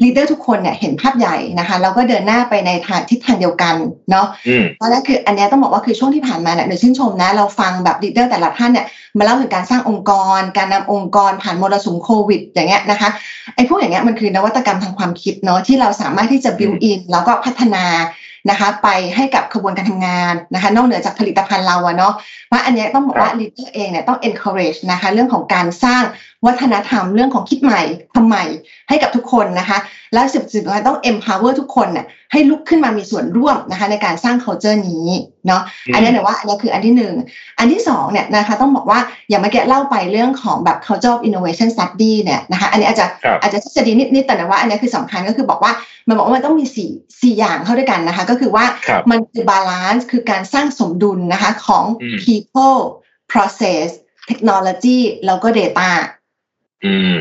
[0.02, 3.76] leader ทุกคนเนี่ยเห็นภาพใหญ่นะคะแล้วก็เดินหน้าไปในทางทิศทางเดียวกัน
[4.12, 8.86] เนาะอืมเพราะนั่นคืออันเนี้ยต้องบอกว่าคือช่วงที่ผ่านมาเนี่ยเดี๋ยวชื่นชมนะเราฟังแบบ leader แต่ละท่านเนี่ย
[9.18, 13.10] มาเล่าถึงการสร้างองค์กร การนำองค์กรผ่านมรสุมโควิด อย่างเงี้ยนะคะ
[13.56, 17.86] ไอ้พวกอย่างเงี้ยมันคือนวัตกรรมทางความคิดเนาะที่เราสามารถที่จะ build in แล้วก็พัฒนา
[18.50, 22.14] นะคะไปให้กับขบวนการทำงานนะคะนอกเหนือจากผลิตภัณฑ์เราอะเนาะ
[22.52, 26.04] ว่าอันเนี้ยต้องบอกว่า leader เองเนี่ยต้อง encourage นะคะเรื่องของการสร้าง
[26.46, 27.82] วัฒนธรรมเรื่องของคิดใหม่
[28.16, 28.46] ทำใหม่
[28.90, 29.78] ให้กับทุกคนนะคะ
[30.14, 35.10] แล้วสุดสุดท้ายต้อง empower ทุกคนน่ะให้ลุกขึ้นมามีส่วนร่วมนะคะในการสร้าง culture นี้
[35.48, 37.14] เนาะอืมอันนี้เนี่ยว่าอันนี้คืออันที่หนึ่ง
[37.60, 45.72] อันที่สองเนี่ยนะคะต้องบอกว่าอย่างเมื่อกี้เล่าไปเรื่องของแบบ culture of innovation study เนี่ยนะคะอันนี้อาจจะครับอาจจะทฤษฎีนิดๆแต่นะว่าอันนี้คือสำคัญก็คือบอกว่า
[46.08, 46.90] มันบอกว่ามันต้องมีสี่
[47.22, 52.80] สี่อย่างเข้าด้วยกันนะคะ ก็คือว่าครับมันคือ balance คือการสร้างสมดุลนะคะของอืม people
[53.32, 53.88] process
[54.30, 55.90] technology แล้วก็ data
[56.86, 57.20] อืม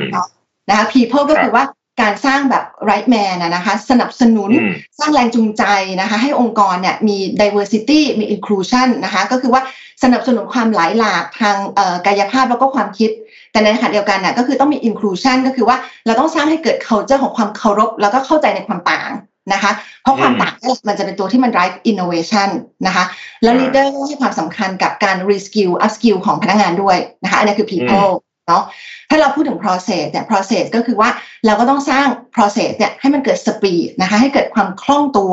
[0.69, 1.65] นะคะ people ก็ครับคือว่า
[2.03, 5.65] การสร้างแบบ right man นะนะคะสนับสนุนอืมสร้างแรงจูงใจ
[6.01, 9.63] นะคะให้องค์กรเนี่ยมี diversity มี inclusion นะคะก็คือว่า
[10.03, 13.11] สนับสนุนความหลายหลากทางเอ่อกายภาพแล้วก็ความคิด
[13.53, 19.11] แต่ในขณะเดียวกันน่ะก็คือต้องมี inclusion ก็คือว่าเราต้องสร้างให้เกิด culture ของความเคารพ แล้วก็เข้าใจในความต่าง
[19.53, 19.73] นะคะ
[20.03, 22.49] เพราะความอืมต่างเนี่ยมันจะเป็นตัวที่มัน drive innovation
[22.87, 23.05] นะคะ
[23.43, 28.09] แล้วอ่า leader ก็ให้ความสำคัญกับการ reskill upskill ของพนักงานด้วยนะคะอันนี้คือ people
[28.47, 28.63] เนาะ
[29.11, 31.11] ถ้าเราพูดถึง process เนี่ย process ก็คือว่า
[31.47, 35.33] เราก็ต้องสร้าง process เนี่ยให้มันเกิด speed นะคะให้เกิดความคล่องตัว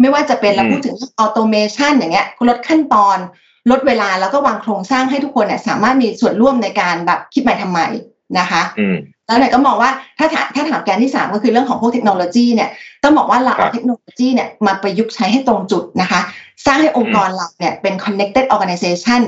[0.00, 3.18] ไม่ว่าจะเป็นเราอืมพูดถึง automation อย่างเงี้ยลดขั้นตอน
[3.70, 7.88] ลดเวลาแล้วก็วางโครงสร้างให้ทุกคนเนี่ยสามารถมีส่วนร่วมในการแบบคิดใหม่ทำใหม่
[8.38, 8.96] นะคะอืม
[9.26, 12.70] แล้วไหนก็มองว่าถ้าถามถ้าถามแกนที่ 3 ก็คือเรื่องของพวกเทคโนโลยีเนี่ย
[13.02, 16.20] ต้องบอกว่าเราครัเอาบเทคโนโลยีเนี่ยมาประยุกต์ใช้ให้ตรงจุดนะคะ
[16.66, 19.20] สร้างให้องค์กรเราเนี่ยเป็น connected organization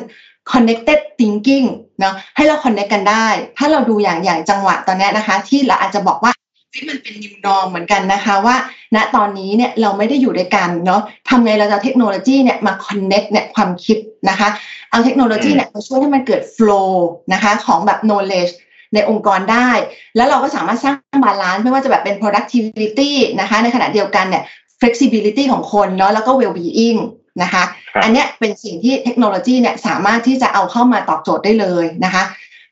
[0.51, 1.67] connected thinking
[2.01, 3.27] เนาะให้เรา connect กันได้
[3.59, 6.33] ถ้าเราดูอย่างอย่างจังหวะตอนเนี้ยนะคะ ที่เราอาจจะบอกว่า
[6.71, 8.57] เฮ้ยมันเป็น new norm เหมือนกันนะคะว่า
[8.95, 14.49] ณตอนนี้เนี่ยเราไม่ได้อยู่ด้วยกันเนาะทำไงเราจะเอาเทคโนโลยีเนี่ยมา connect เนี่ยความคิดนะคะ
[14.91, 16.93] เอาเทคโนโลยีเนี่ยมาช่วยให้มันเกิด flow
[17.33, 18.53] นะคะของแบบ knowledge
[18.95, 19.71] ในองค์กรได้
[20.17, 24.43] แล้วเราก็สามารถสร้าง balance ไม่ว่าจะแบบเป็น productivity นะคะ ในขณะเดียวกันเนี่ย
[24.81, 27.01] flexibility ของคนเนาะแล้วก็ well-being
[27.43, 27.63] นะคะ
[27.95, 32.25] ครับอันเนี้ยเป็นสิ่งที่เทคโนโลยีเนี่ยสามารถที่จะเอาเข้ามาตอบโจทย์ได้เลยนะคะ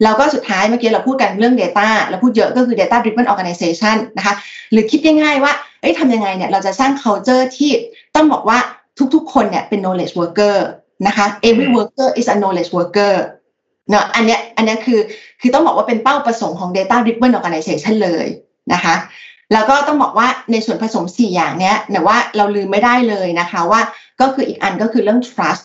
[0.03, 4.35] แล้วก็สุดท้ายเมื่อกี้เราพูดกันเรื่อง Data เราพูดเยอะก็คือ Data Driven Organization นะคะ
[4.73, 7.71] หรือคิดง่ายๆว่าเอ้ยทำยังไงเนี่ยเราจะสร้าง culture ที่
[8.15, 8.59] ต้องบอกว่า
[9.15, 10.57] ทุกๆคนเนี่ยเป็น knowledge worker
[11.07, 13.15] นะคะ every worker is a knowledge worker
[13.91, 15.01] เนาะอันเนี้ยอันเนี้ยคือ
[15.41, 18.27] คือต้องบอกว่าเป็นเป้าประสงค์ของ data driven organization เลย
[18.73, 18.95] นะคะ
[19.53, 23.81] แล้วก็ต้องบอกว่าในส่วนผสม 4 อย่างเนี้ยเนี่ยว่าเราลืมไม่ได้เลยนะคะว่า
[24.21, 25.65] ก็คืออีกอันก็คือเรื่อง trust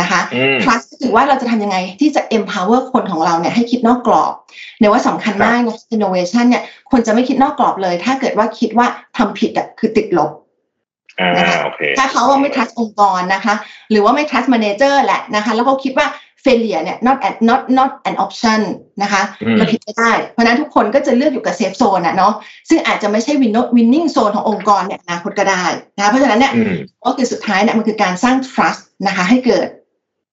[0.00, 4.32] นะคะอืม trust ก็คือว่าเราจะทำยังไงที่จะ empower คนของเราเนี่ยให้คิดนอกกรอบ
[4.78, 10.30] เนี่ยว่าสำคัญมากนะ innovation เนี่ยคนจะไม่คิดนอกกรอบเลย ถ้าเกิดว่าคิดว่าทำผิดอะคือติดลบ
[11.20, 13.54] อ่านะคะโอเคถ้าเขาว่าไม่ trust องค์กรนะคะ
[13.90, 16.06] หรือว่าไม่ trust manager แหละนะคะ แล้วเขาคิดว่า
[16.46, 18.60] failure เนี่ย not an not not an option
[19.02, 22.34] นะคะอืมเราผิดไม่ได้ เพราะฉะนั้นทุกคนก็จะเลือกอยู่กับ safe zone อะเนาะ
[22.68, 25.64] ซึ่งอาจจะไม่ใช่ win- winning zone ขององค์กรเนี่ยอนาคตก็ได้
[25.96, 29.68] นะคะเพราะฉะนั้นเนี่ยอืมก็คือสุดท้ายเนี่ยมันคือการสร้าง trust นะคะ ให้เกิด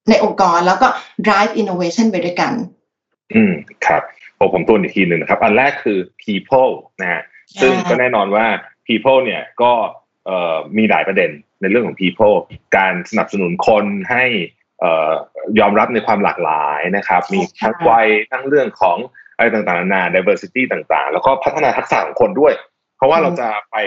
[0.09, 0.87] ในองค์กรแล้วก็
[1.27, 2.51] drive innovation ไปด้วยกัน
[3.35, 3.53] อืม
[3.85, 4.01] ครับ
[4.39, 6.71] ผมผมตัวอีกทีหนึ่งนะครับ อันแรกคือ people
[7.01, 7.21] นะฮะ
[7.61, 8.45] ซึ่งก็แน่นอนว่า
[8.87, 9.71] people เนี่ยก็
[10.25, 12.35] เอ่อมีหลายประเด็นในเรื่องของ people
[12.77, 14.62] การสนับสนุนคนให้เอ่อ
[15.59, 18.97] ยอมรับในความหลากหลายนะครับ มีทั้งวัยทั้งเรื่องของ
[19.35, 22.53] อะไรต่างๆนานา diversity ต่างๆ แล้วก็พัฒนาทักษะของคนด้วย
[22.97, 23.77] เพราะว่าเราจะไป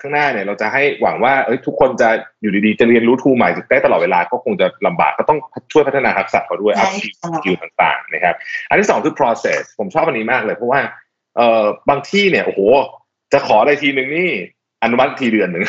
[0.00, 2.08] ข้างหน้าเนี่ยเราจะให้หวังว่าเอ้ยทุกคนจะ
[2.40, 5.38] อยู่ดีๆ จะเรียนรู้ทูใหม่ได้ตลอดเวลาก็คงจะลำบากก็ต้อง
[5.72, 8.34] ช่วยพัฒนาทักษะเขาด้วยใช่ up ค่ะ skill ต่างๆนะครับ
[8.68, 10.80] อันที่สองคือ process ผมชอบอันนี้มากเลย เพราะว่า
[11.36, 12.60] เอ่อบางที่เนี่ยโอ้โห
[13.32, 14.30] จะขออะไรทีหนึ่งนี่
[14.82, 15.64] อนุมัติทีเดือนหนึ่ง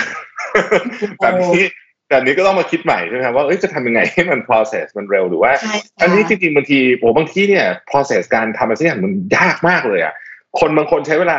[1.21, 1.63] แบบนี้
[2.09, 10.13] แบบนี้ก็ต้องมาคิดใหม่ใช่ไหมครับว่าเอ้ยจะทำยังไงให้มัน process มันเร็วหรือว่าใช่ค่ะอันนี้จริงๆบางทีโอ้บางที่เนี่ย process การทำอะไรสักอย่างมันยากมากเลยอะ
[10.59, 11.37] คนบางคนใช้เวลา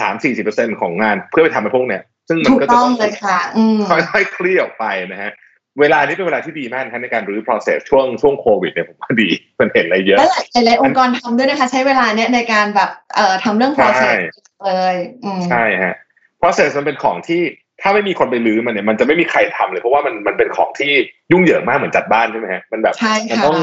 [0.00, 5.32] สามสี่สิบเปอร์เซ็นของงาน เพื่อไปทำในพวกเนี้ยซึ่งมันถูกก็จะต้องเลยค่ะอืมค่อยๆ เคลี่ยออกไปนะฮะ
[5.80, 9.28] เวลานี้เป็นเวลาที่ดีมากนะครับในการรื้อ process ช่วงช่วงโควิดเนี่ยผมว่าดี
[9.60, 14.18] มันเห็นอะไรเยอะแล้วหลายๆองค์กรทำด้วยนะคะ ใช้เวลาเนี้ยในการแบบเอ่อทำเรื่องใช่ process
[14.64, 15.94] เลยอืมใช่ฮะ
[16.40, 17.42] process มันเป็นของที่
[17.82, 20.92] ถ้าไม่มีคนไปรื้อมันเนี่ยมันจะไม่มีใครทำเลย เพราะว่ามันมันเป็นของที่
[21.32, 23.56] ยุ่งเหยิงมากเหมือนจัดบ้านใช่ไหมฮะมันแบบใช่มัค่ะต้อง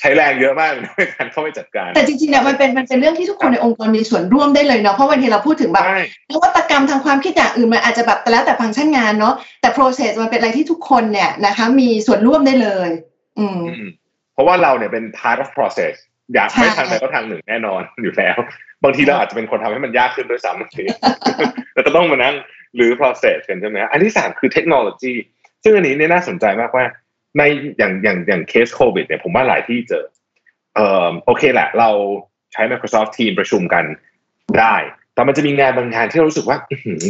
[0.00, 5.98] ใช้แรงเยอะมากในการเข้าไปจัดการ แต่จริงๆเนี่ยมันเป็นมันเป็นเรื่องที่ทุกคนในองค์กรมีส่วนร่วมได้เลยเนาะเพราะบางทีเราพูดถึงแบบใช่
[6.30, 12.88] นวัตกรรมทางความคิดอย่างอื่นมันอาจจะแบบแต่แล้วแต่ฟังก์ชันงานเนาะแต่ process มันเป็นอะไรที่ทุกคนเนี่ยนะคะ มีส่วนร่วมได้เลย
[13.38, 13.90] อืมอืม
[14.34, 15.94] เพราะว่าเราเนี่ยเป็น part of process
[16.34, 18.36] อยากใช่ไม่ทางใดก็ทางหนึ่งแน่นอนอยู่แล้ว
[18.84, 20.84] บางทีเราอาจจะเป็นคนทำให้มันยากขึ้นด้วยซ้ำบางที
[21.72, 22.34] แต่ก็ต้องมานั่ง
[22.76, 25.12] หรือ process กันใช่ไหมอันที่สามคือเทคโนโลยี
[25.62, 26.84] ซึ่งอันนี้เนี่ยน่าสนใจมากว่า
[27.38, 27.42] ใน
[27.78, 30.04] อย่างอย่างอย่างเคสโควิดเนี่ยผมว่าหลายที่เจอ
[30.74, 31.90] เอ่อโอเคแหละเรา
[32.52, 33.84] ใช้ Microsoft Team ประชุมกัน
[34.60, 34.76] ได้
[35.14, 36.58] แต่มันจะมีงานบางงานที่เรารู้สึกว่า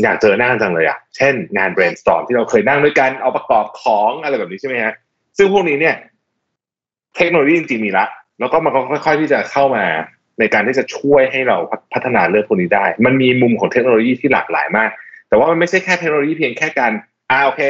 [0.03, 4.95] อยากเจอหน้าจังเลยอะ เช่นงาน brainstorm ที่เราเคยนั่งด้วยกันเอาประกอบของอะไรแบบนี้ใช่ไหมฮะ
[5.37, 5.97] ซึ่งพวกนี้เนี่ย
[7.17, 8.07] เทคโนโลยีจริงๆมีละ
[8.41, 9.85] แล้วก็มันก็ค่อย ๆที่จะเข้ามา
[10.39, 11.57] ในการที่จะช่วยให้เรา
[11.93, 14.91] พัฒนาเรื่องพวกนี้ได้ มันมีมุมของเทคโนโลยีที่หลากหลายมาก
[15.35, 16.93] แต่ว่ามันไม่ใช่แค่เทคโนโลยีเพียงแค่การ
[17.31, 17.63] อ่าโอเค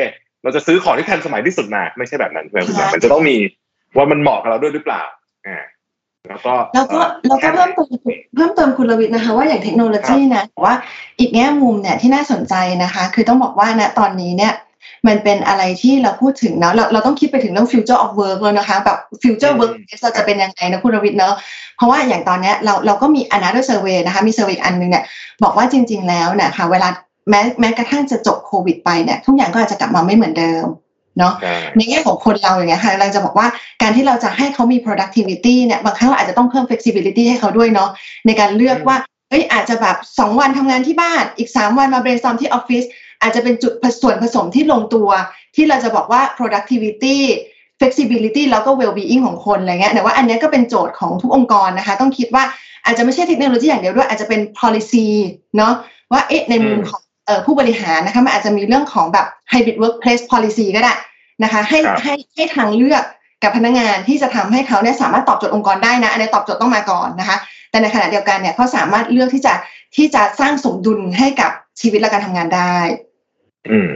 [0.43, 3.37] เราจะซื้อของที่ทันสมัยที่สุดมาไม่ใช่แบบนั้นใช่ไหมคุณยายมันจะต้องมี
[3.97, 5.03] ว่ามันเหมาะกับเราด้วยหรือเปล่า
[5.47, 5.63] อ่า
[6.29, 7.89] แล้วก็แล้วก็เอ่อแล้วก็แค่เพิ่มเติม
[8.35, 10.75] เพิ่มเติมคุณรวิทย์นะคะ ว่าอย่างเทคโนโลยีนะแต่ว่า
[11.19, 14.53] อีกแง่มุมเนี่ยที่น่าสนใจนะคะ คือต้องบอกว่าณตอนนี้เนี่ย
[15.07, 21.35] มันเป็นอะไรที่เราพูดถึงเนาะเราเราต้องคิดไปถึงเรื่อง future of work แล้วนะคะแบบ future work เราจะเป็นยังไงนะคุณรวิทย์เนาะ
[21.77, 25.05] เพราะว่าอย่างตอนเนี้ยเราเราก็มี another survey นะคะมี survey อีกอันหนึงเนี่ย
[25.43, 26.89] บอกว่าจริง ๆ แล้วเนี่ยค่ะเวลา
[27.31, 30.65] แม้แม้กระทั่งจะจบโควิดไปเนี่ยทุกอย่างก็อาจจะกลับมาไม่เหมือนเดิม
[31.19, 33.47] เนาะใช่ในแง่ของคนเราอย่างเงี้ยค่ะเราจะบอกว่า
[33.83, 37.91] การที่เราจะให้เขามี productivity เนี่ยบางครั้งเราอาจจะต้องเพิ่ม flexibility ให้เขาด้วยเนาะ
[38.27, 38.97] ในการเลือกว่า
[39.31, 42.85] เอ้ยอาจจะแบบสองวันทำงานที่บ้านอีกสามวันมา brainstorm ที่ออฟฟิศ
[43.23, 45.09] อาจจะเป็นจุดผส่วนผสมที่ลงตัว
[45.57, 47.17] ที่เราจะบอกว่า productivity
[47.81, 52.45] flexibility แล้วก็ well-being ของคนอะไรเงี้ยแต่ว่าอันเนี้ยก็เป็นโจทย์ของทุกองค์กรนะคะ ต้องคิดว่า
[52.85, 55.07] อาจจะไม่ใช่เทคโนโลยีอย่างเดียวด้วยอาจจะเป็น policy
[55.57, 55.73] เนาะ
[56.13, 57.04] ว่าเอ๊ะในมุมของเอ่อ
[57.47, 60.95] ผู้บริหารนะคะมันอาจจะมีเรื่องของแบบ hybrid workplace policy ก็ได้
[61.43, 63.05] นะคะ ให้ครับให้ให้ทางเลือก
[63.43, 67.37] กับพนักงานที่จะทำให้เขาเนี่ยสามารถตอบโจทย์องค์กรได้นะอันนี้ตอบโจทย์ต้องมาก่อนนะคะ
[67.71, 69.55] แต่ในขณะเดียวกันเนี่ยเขาสามารถเลือกที่จะ
[69.97, 71.51] ที่จะสร้างสมดุลให้กับ
[71.81, 72.77] ชีวิตและการทำงานได้
[73.71, 73.91] อืม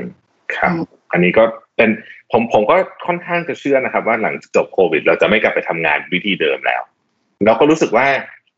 [0.55, 1.45] ครับอืมอันนี้ก็
[1.77, 1.91] เป็น
[2.33, 2.77] ผมผมก็
[3.07, 6.83] ค่อนข้างจะเชื่อนะครับ ว่าหลังจบโควิด เราจะไม่กลับไปทำงานวิธีเดิมแล้ว
[7.47, 8.07] เราก็รู้สึกว่า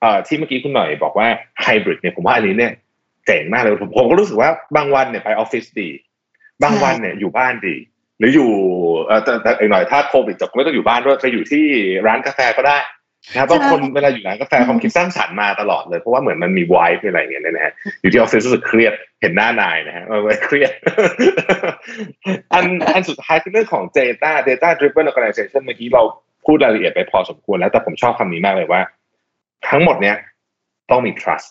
[0.01, 1.29] เอ่อที่เมื่อกี้คุณหน่อยบอกว่า
[1.63, 2.73] ไฮบริดเนี่ยผมว่าอันนี้เนี่ย
[3.27, 5.89] เจ๋งมากเลยผมผมก็รู้สึกว่าบางวันเนี่ยไปออฟฟิศดี
[6.63, 7.77] บางวันเนี่ยอยู่บ้านดี
[8.19, 8.51] หรืออยู่
[9.07, 11.65] เอ่อแต่แต่อีกหน่อยถ้าโควิดจบก็ไม่ต้องอยู่บ้านด้วยไปอยู่ที่
[12.07, 12.79] ร้านกาแฟก็ได้
[13.33, 20.73] นะครับบางคนเวลาอยู่ร้านกาแฟความคิดสร้างสรรค์มาตลอดเลยเพราะว่าเหมือนมันมีไวท์อะไรอย่างเงี้ยนะฮะอยู่ที่ออฟฟิศรู้สึกเครียดเห็นหน้านายนะฮะเออเครียด
[22.55, 22.65] อัน
[22.95, 26.03] อันสุดท้ายคือเรื่องของ data data driven organization เมื่อกี้เรา
[26.47, 28.81] พูดรายละเอียดไปพอสมควรแล้วแต่ผมชอบคำนี้มากเลยว่า
[29.69, 30.17] ทั้งหมดเนี้ย
[30.91, 31.49] ต้องมี trust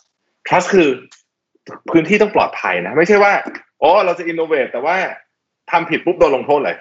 [0.48, 0.90] trust คือ
[1.92, 3.34] พื้นที่ต้องปลอดภัยนะ ไม่ใช่ว่า
[3.80, 4.96] โอ้เราจะ innovate แต่ว่า
[5.72, 6.78] ทำผิดปุ๊บโดนลงโทษเลย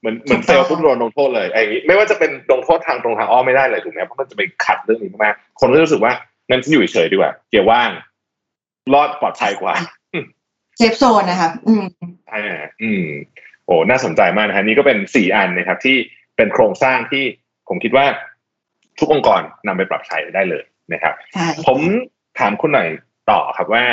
[0.00, 6.12] เหมือนเหมือนเฟลปุ๊บโดนลงโทษเลยไอ้อย่างงี้ไม่ว่าจะเป็นลงโทษทางตรงทางอ้อมไม่ได้เลยถูกไหมเพราะมันจะไปขัดเรื่องนี้มากๆคนก็จะรู้สึกว่า
[6.48, 7.90] งั้นฉันอยู่เฉยๆดีกว่าเกียร์ว่าง
[8.94, 9.74] รอดปลอดภัยกว่า
[10.76, 11.84] เซฟโซนนะคะอืม
[12.32, 13.04] อ่าอืม
[13.66, 15.96] โอ้น่าสนใจมากนะฮะนี่ก็เป็นสี่อันนะครับ ที่
[16.36, 17.24] เป็นโครงสร้างที่
[17.68, 18.06] ผมคิดว่า
[18.98, 21.78] ทุกองค์กรนำไปปรับใช้ได้เลยนะครับใช่ผม
[22.38, 22.88] ถามคุณหน่อย
[23.30, 23.84] ต่อครับว่า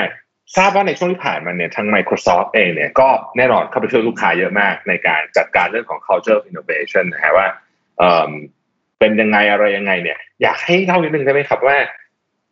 [0.57, 7.47] ทราบว่าในช่วงที่ผ่านมาเนี่ยทาง Microsoft เองเนี่ยก็แน่นอนเข้าไปช่วยลูกค้าเยอะมากในการจัดการเรื่องของ culture innovation นะฮะว่า
[7.97, 8.31] เออ
[8.99, 11.77] เป็นยังไงอะไรยังไงเนี่ย อยากให้เล่านิดนึงได้ไหมครับว่า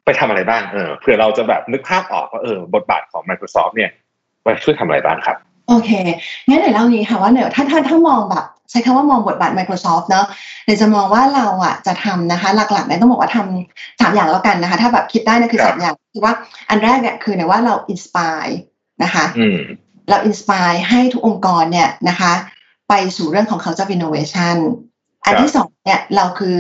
[0.06, 3.92] ไปทำอะไรบ้างเออเผื่อเราจะแบบนึกภาพออกว่าเออบทบาทของ Microsoft เนี่ย
[4.44, 5.38] ไปช่วยทำอะไรบ้างครับ
[5.68, 5.92] โอเค
[6.48, 10.26] งั้นเดี๋ยวเล่าอย่างนี้ค่ะว่าเดี๋ยวถ้าถ้าถ้ามองแบบใช้คำว่ามองบทบาท Microsoft เนาะ
[10.66, 16.34] เดี๋ยวจะมองว่าเราอะจะทำนะคะ หลักๆเนี่ยต้องบอกว่าทำสามอย่างแล้วกันนะคะ ถ้าแบบคิดได้นะคือครับสามอย่างคือว่า
[16.70, 18.46] อันแรกเนี่ยคือเนี่ยว่าเรา inspire
[19.04, 19.60] นะคะอืม
[20.10, 22.34] เรา inspire ให้ทุกองค์กรเนี่ยนะคะ
[22.90, 24.56] ไปสู่เรื่องของ culture of innovation
[25.26, 26.58] อันที่สองเนี่ยเราคือ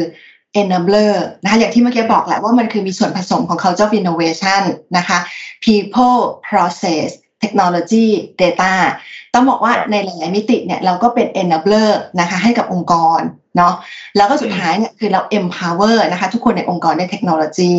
[0.62, 4.62] enabler นะคะอย่างที่เมื่อกี้บอกแหละว่ามันคือมีส่วนผสมของ culture of innovation
[4.97, 5.18] นะคะ
[5.66, 7.08] people process
[7.44, 8.06] technology
[8.42, 8.74] data
[9.34, 13.22] ต้องบอกว่าครับในหลายๆมิติเนี่ยเราก็เป็น enabler นะคะให้กับองค์กร
[13.58, 13.74] เนาะ
[14.18, 17.74] แล้วก็สุดท้ายเนี่ยคือเรา empower นะคะทุกคนในองค์กรด้วยเทคโนโลยี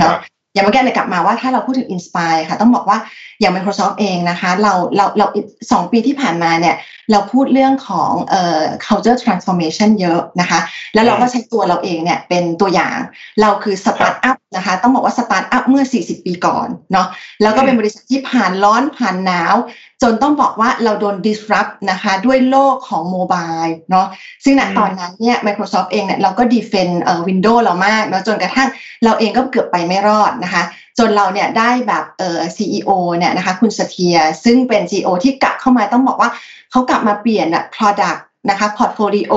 [0.00, 0.18] ครัเนาะ
[0.52, 2.98] อย่างเมื่อกี้เนี่ยกลับมาว่าถ้าเราพูดถึง Inspire ค่ะ ต้องบอกว่า
[3.40, 5.26] อย่าง Microsoft เองนะคะเราเราเรา
[5.72, 6.76] สองปีที่ผ่านมาเนี่ย
[7.10, 10.60] เราพูดเรื่องของเอ่อ culture transformation เยอะนะคะ
[10.94, 12.96] แล้วเราก็ใช้ตัวเราเองเนี่ยเป็นตัวอย่าง
[13.40, 17.06] เราคือสตาร์ทอัพนะคะ ต้องบอกว่าสตาร์ทอัพเมื่อ 40 ปีก่อนเนาะ
[17.42, 19.54] แล้วก็เป็นบริษัทที่ผ่านร้อนผ่านหนาว
[20.02, 24.06] จนต้องบอกว่าเราโดน disrupt นะคะด้วยโลกของ mobile เนาะ
[24.44, 28.68] ซึ่งณอืมตอนนั้นเนี่ย Microsoft เองเนี่ยเราก็ defend เอ่อ Windows เรามากเนาะจนกระทั่ง
[29.04, 30.62] เราเองก็เกือบไปไม่รอดนะคะ
[30.98, 36.30] จนเราเนี่ยได้แบบเอ่อ CEO เนี่ยนะคะคุณ Satya ซึ่งเป็น CEO ที่กลับเข้ามาต้องบอกว่า
[36.70, 38.20] เขากลับมาเปลี่ยนอะ product
[38.50, 39.34] นะคะ portfolio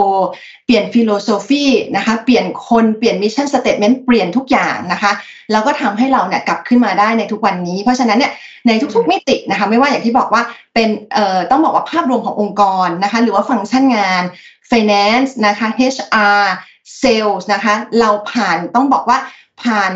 [0.65, 5.11] เปลี่ยน philosophy นะคะเปลี่ยนคนเปลี่ยน mission statement เปลี่ยนทุกอย่างนะคะ
[5.51, 8.31] แล้วก็ทำให้เราเนี่ยกลับขึ้นมาได้ในทุกวันนี้ เพราะฉะนั้นเนี่ย
[8.67, 10.43] ในทุกๆมิตินะคะไม่ว่าอย่างที่บอกว่า
[10.73, 14.23] เป็นเอ่อต้องบอกว่าภาพรวมขององค์กรนะคะหรือว่าฟังก์ชันงาน
[14.71, 16.41] finance นะคะ HR
[17.01, 19.17] sales นะคะเราผ่านต้องบอกว่า
[19.63, 19.91] ผ่าน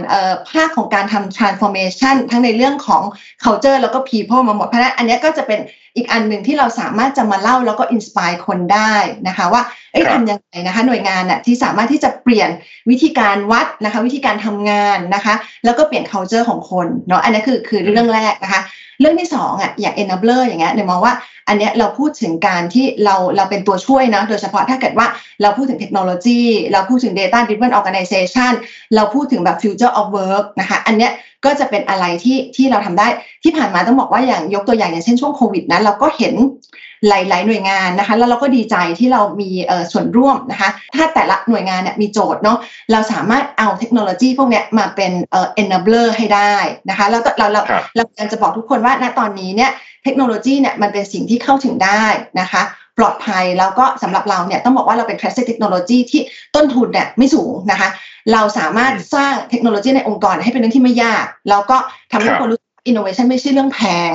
[0.49, 3.03] ภาคของการทำ transformation ทั้งในเรื่องของ
[3.43, 5.59] culture แล้วก็ people มาหมด เพราะนั้นอันนี้ก็จะเป็น
[5.95, 8.93] อีกอันหนึ่งที่เราสามารถจะมาเล่าแล้วก็ inspire คนได้
[9.27, 9.61] นะคะว่า
[9.91, 12.49] เอ้ยทำยังไงนะคะหน่วยงานน่ะที่สามารถที่จะเปลี่ยน
[12.89, 15.33] วิธีการวัดนะคะ วิธีการทำงานนะคะ
[15.65, 18.61] แล้วก็เปลี่ยน culture ของคนเนาะอันนี้คือคือเรื่องแรกนะคะ
[18.99, 21.13] เรื่องที่สองอะอย่าง enabler อย่างเงี้ยเนี่ยมองว่า
[21.47, 25.07] อันเนี้ยเราพูดถึงการที่เราเราเป็นตัวช่วยนะ โดยเฉพาะถ้าเกิดว่า
[25.41, 26.41] เราพูดถึงเทคโนโลยี
[26.71, 28.51] เราพูดถึง data driven organization
[28.95, 31.11] เราพูดถึงแบบ future of work นะคะอันเนี้ย
[31.45, 33.07] ก็จะเป็นอะไรที่ที่เราทำได้
[33.43, 36.35] ที่ผ่านมาต้องบอกว่าอย่างยกตัวอย่างอย่างเช่นช่วงโควิดนะเราก็เห็น
[37.07, 39.49] หลาย ๆ หน่วยงานนะคะ แล้วเราก็ดีใจที่เรามี
[39.91, 42.57] ส่วนร่วมนะคะ ถ้าแต่ละหน่วยงานเนี่ยมีโจทย์เนาะ
[42.91, 45.11] เราสามารถเอาเทคโนโลยีพวกนี้มาเป็น
[45.61, 46.55] enabler ให้ได้
[46.89, 47.61] นะคะแล้วเราเรา
[47.95, 49.71] เราจะบอกทุกคนว่าณตอนนี้เนี่ย
[50.03, 52.03] เทคโนโลยีเนี่ยมันเป็นสิ่งที่เข้าถึงได้
[52.39, 52.63] นะคะ
[52.97, 56.21] ปลอดภัยแล้วก็สำหรับเราเนี่ยต้องบอกว่าเราเป็น trusted technology ที่
[56.55, 57.89] ต้นทุนเนี่ยไม่สูงนะคะ
[58.33, 61.77] เราสามารถสร้างเทคโนโลยีในองค์กรให้เป็นเรื่องที่ไม่ยาก แล้วก็
[62.11, 63.79] ทำให้คนรู้ innovation ไม่ใช่เรื่องแพ
[64.09, 64.11] ง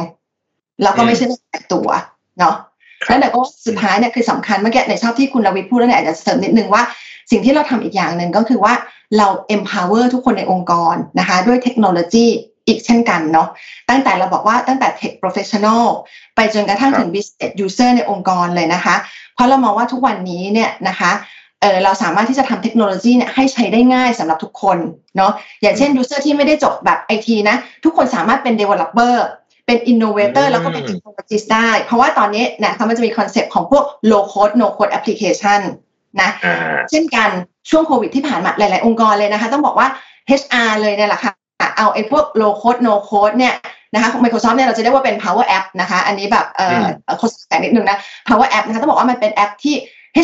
[0.83, 1.89] แล้วก็ไม่ใช่เรื่องแตกตัว
[2.39, 2.55] เนาะ
[3.07, 6.83] แล้วแต่ก็สุดท้ายเนี่ยคือสำคัญเมื่อกี้ในชอบที่คุณรวิทพูดแล้วเนี่ยอาจจะเสริมนิดนึงว่า
[7.31, 8.75] สิ่งที่เราทำอีกอย่างหนึ่งก็คือว่า
[9.19, 12.27] เรา empower ทุกคนในองค์กรนะคะ ด้วยเทคโนโลยี
[12.67, 13.49] อีกเช่นกันเนาะ
[13.89, 15.85] ตั้งแต่เราบอกว่าตั้งแต่ tech professional
[16.37, 18.95] ไปจนกระทั่งถึง business user ในองค์กรเลยนะคะ
[19.35, 21.13] เพราะเรามองว่าทุกวันนี้เนี่ยนะคะ
[21.61, 24.79] เออเราสามารถที่จะทำเทคโนโลยีเนี่ยให้ใช้ได้ง่ายสำหรับทุกคน
[25.17, 25.33] เนาะ
[25.63, 29.15] อย่างเช่น user ที่ไม่ได้จบแบบไอทีนะ ทุกคนสามารถเป็น developer
[29.69, 35.61] เป็น innovator แล้วก็เป็น technologist ได้ เพราะว่าตอนนี้นะคะมันจะมีคอนเซปต์ของพวก low code no code application
[36.21, 36.31] นะ
[36.91, 37.29] เช่นกัน
[37.71, 39.89] ช่วงโควิดที่ผ่านมาหลาย ๆ องค์กรเลยนะคะ ต้องบอกว่า
[40.41, 41.33] HR เลยเนี่ยแหละค่ะ
[41.77, 43.55] เอาไอ้พวก low code no code เนี่ย
[43.95, 46.87] นะคะ Microsoft เนี่ยเราจะเรียกว่าเป็น power app นะคะ อันนี้แบบเอ่อ
[47.19, 47.99] โฆษณานิดนึงนะ
[48.29, 49.75] power app นะคะต้องบอกว่ามันเป็นแอปที่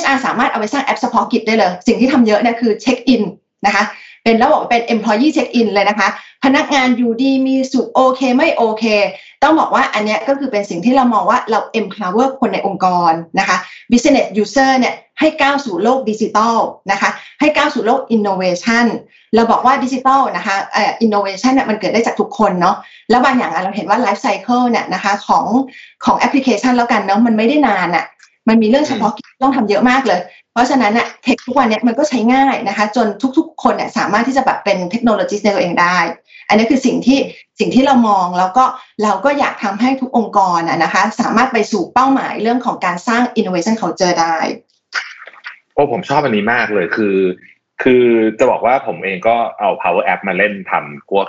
[0.01, 3.23] HR สามารถเอาไปสร้างแอปเฉพาะกิจได้เลย สิ่งที่ทำเยอะเนี่ยคือเช็คอิน
[3.67, 3.85] นะคะ
[4.25, 6.09] เป็นระบบเป็น employee check in เลยนะคะ
[6.45, 8.85] พนักงานอยู่ดีมีสุขโอเคไม่โอเค
[9.43, 13.57] ต้องบอกว่าอันนี้ก็คือเป็นสิ่งที่เรามองว่าเรา empower คนในองค์กรนะคะ
[13.91, 16.59] business user เนี่ยให้ก้าวสู่โลกดิจิทัล
[16.91, 18.87] นะคะให้ก้าวสู่โลก innovation
[19.35, 22.77] เราบอกว่าดิจิทัลนะคะเอ่อ innovation เนี่ยมันเกิดได้จากทุกคนเนาะ
[23.11, 25.47] แล้วบางอย่างเราเห็นว่า life cycle เนี่ยนะคะของ
[26.05, 28.05] ของแอปพลิเคชันแล้วกันเนาะมันไม่ได้นานอะ่ะ
[28.49, 30.21] มันมีเรื่องเฉพาะกิจต้องทำเยอะมากเลย
[30.53, 33.07] เพราะฉะนั้นอะเทคทุกวันนี้มันก็ใช้ง่ายนะคะ จน
[33.39, 35.99] ทุกๆ คนเนี่ยสามารถที่จะแบบเป็นเทคโนโลยีในตัวเองได้
[36.49, 37.19] อันนี้คือสิ่งที่
[37.61, 38.65] สิ่งที่เรามองแล้วก็
[39.03, 44.37] เราก็อยากทำให้ทุกองค์กรนะคะ สามารถไปสู่เป้าหมายเรื่องของการสร้าง innovation culture ได้
[45.75, 47.17] โอ้ผมชอบอันนี้มากเลยคือ
[47.83, 48.05] คือ
[48.39, 51.27] จะบอกว่าผมเองก็เอา power app มาเล่นทำพวก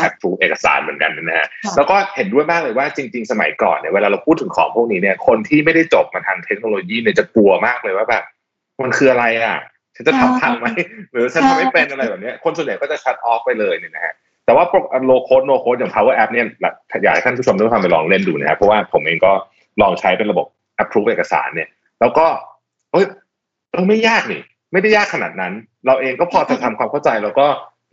[0.00, 8.24] แอปฟูเอกสารเหมือนกันนะฮะแล้วก็เห็นด้วยมากเลยว่าจริง ๆ สมัยก่อนเนี่ยเวลาเราพูดถึงของพวกนี้เนี่ยคนที่ไม่ได้จบมาทางเทคโนโลยีเนี่ยจะกลัวมากเลยว่าแบบ
[8.82, 9.56] มันคืออะไรอะ
[9.96, 10.66] ฉันจะทำทันไหม
[11.12, 14.14] หรือฉันทำไม่เป็นอะไรแบบนี้คนส่วนใหญ่ก็จะ shut off ไปเลยเนี่ยนะฮะ
[14.44, 16.46] แต่ว่าพวก low code no code อย่าง power app เนี่ย
[17.02, 19.32] อยากให้ท่านผู้ชมทุกท่านไปลองเล่นดูนะครับเพราะว่าผมเองก็
[19.82, 20.46] ลองใช้เป็นระบบ
[20.82, 21.68] approve เอกสารเนี่ย
[22.00, 22.26] แล้วก็
[22.92, 23.06] เฮ้ย
[23.72, 25.52] เออไม่ยากนี่ ไม่ได้ยากขนาดนั้น
[25.88, 27.46] เราเองก็พอจะทำความเข้าใจแล้วก็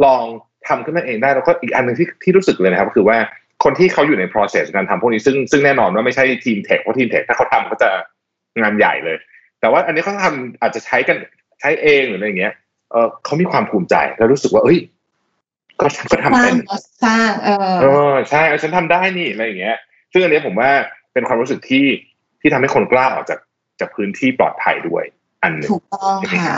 [0.06, 0.22] ลอง
[0.68, 3.18] ทำขึ้นมาเองได้แล้วก็อีกอันหนึ่งที่ที่รู้สึกเลยนะครับคือว่า
[3.64, 7.90] คนที่เขาอยู่ใน process การทำพวกนี้ซึ่งซึ่งแน่นอนว่าไม่ใช่ทีม tech เพราะทีม tech ถ้าเขาทำเขาจะ
[8.62, 9.18] งานใหญ่เลย
[9.60, 11.18] แต่ว่าอันนี้เขาทำอาจจะใช้กัน
[11.60, 12.54] ใช้เองหรืออะไรเงี้ย
[12.92, 14.80] เออเขามีความภูมิใจแล้วรู้สึกว่า เอ้ย
[15.80, 16.58] ก็ฉันก็ทำเป็น
[17.04, 19.78] สร้างเออเออใช่ฉันทำได้นี่อะไรอย่างเงี้ย
[20.12, 20.72] ซึ่งอันนี้ผมว่า
[21.14, 21.86] เป็นความรู้สึกที่
[22.42, 23.40] ที่ทำให้คนกล้าออกจาก
[23.80, 25.04] จากพื้นที่ปลอดภัยด้วย
[25.44, 26.56] อันหนึ่งถูกต้องค่ะ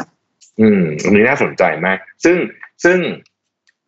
[0.62, 2.38] อืมอันนี้น่าสนใจมาก ซึ่ง
[2.84, 3.00] ซึ่ง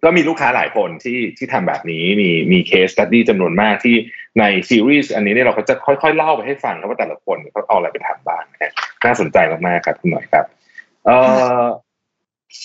[0.04, 3.96] ก็มีลูกค้าหลายคนที่ที่ทำแบบนี้มีมีเคสตัดดี้จำนวนมากที่
[4.40, 8.74] ในซีรีส์อันนี้เนี่ยเราก็จะค่อยๆ เล่าไปให้ฟังครับว่าแต่ละคนเขาเอาอะไรไปทำบ้างนะ
[9.06, 10.46] น่าสนใจมากๆครับคุณหน่อยครับ
[11.06, 11.18] เอ่
[11.62, 11.64] อ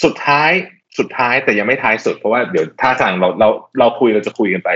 [0.03, 0.51] สุดท้าย
[0.99, 3.49] สุดท้ายแต่ยังไม่ท้ายสุดเพราะว่าเดี๋ยวถ้าทางเราเรา
[3.79, 4.71] เราคุยเราจะคุยกันไป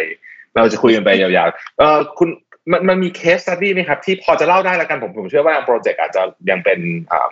[0.56, 2.28] เราจะคุยกันไปยาวๆเอ่อคุณ
[2.72, 6.78] มันมันมี case study ไหมครับ ที่พอจะเล่าได้แล้วกันผมผมเชื่อว่าโปรเจกต์อาจจะยังเป็น
[7.12, 7.30] อ่า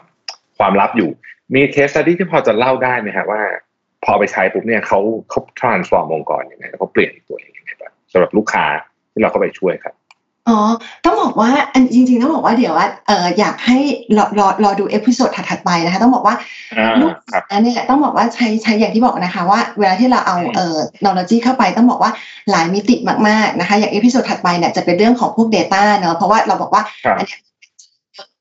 [0.59, 1.11] ความลับอยู่
[1.55, 3.43] มี case study ที่พอจะเล่าได้ไหมครับว่า
[4.05, 4.99] พอไปใช้ปุ๊บเนี่ยเขา
[5.31, 8.65] เขา transform องค์กรยังไงเขาเปลี่ยนตัวเองยังไงบ้างสำหรับลูกค้า
[9.13, 9.95] ที่เราเข้าไปช่วยครับ
[10.49, 10.59] อ๋อ
[11.05, 13.79] ต้องบอกว่าอันจริงๆต้องบอกว่าเดี๋ยวว่าเอออยากให้
[14.17, 16.35] รอรอรอดู episode ถัดๆไปนะคะ ต้องบอกว่า
[17.01, 17.13] ลูก
[17.53, 22.11] อันนี้ต้องบอกว่าใช้ใช้อย่างที่บอกนะคะว่าเวลาที่เราเอาเอ่อเทคโนโลยีเข้าไปต้องบอกว่า
[22.51, 22.97] หลายมิติ
[23.29, 26.83] มากๆนะคะ อย่าง episode ถัดไปเนี่ยจะเป็นเรื่องของพวก Data เนอะเพราะว่าเราบอกว่า
[27.19, 27.37] อันนี้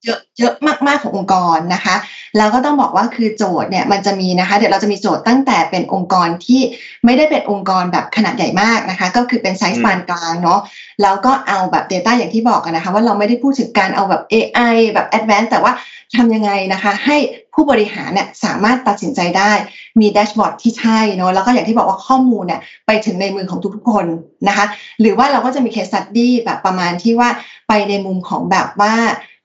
[0.05, 0.53] เยอะเยอะ
[0.87, 1.95] มากๆขององค์กรนะคะ
[2.37, 6.61] แล้วก็ต้องบอกว่าคือโจทย์เนี่ยมันจะมีนะคะ เดี๋ยวเราจะมีโจทย์ตั้งแต่เป็นองค์กรที่
[7.05, 10.59] ไม่ได้เป็นองค์กรแบบขนาดใหญ่มากนะคะ ก็คือเป็นไซส์ปานกลางเนาะ
[11.01, 15.73] แล้วก็เอาแบบ Data อย่างที่บอกกันนะคะ ว่าเราไม่ได้พูดถึงการเอาแบบ AI แบบ Advanced แต่ว่า
[16.15, 17.17] ทำยังไงนะคะ ให้
[17.53, 19.51] ผู้บริหารเนี่ยสามารถตัดสินใจได้
[19.99, 24.05] มี dashboard ที่ใช่เนาะแล้วก็อย่างที่บอกว่าข้อมูลเนี่ยไปถึงในมือของทุกๆคน
[24.47, 24.65] นะคะ
[25.01, 27.29] หรือว่าเราก็จะมี case study แบบประมาณที่ว่า
[27.67, 28.93] ไปในมุมของแบบว่า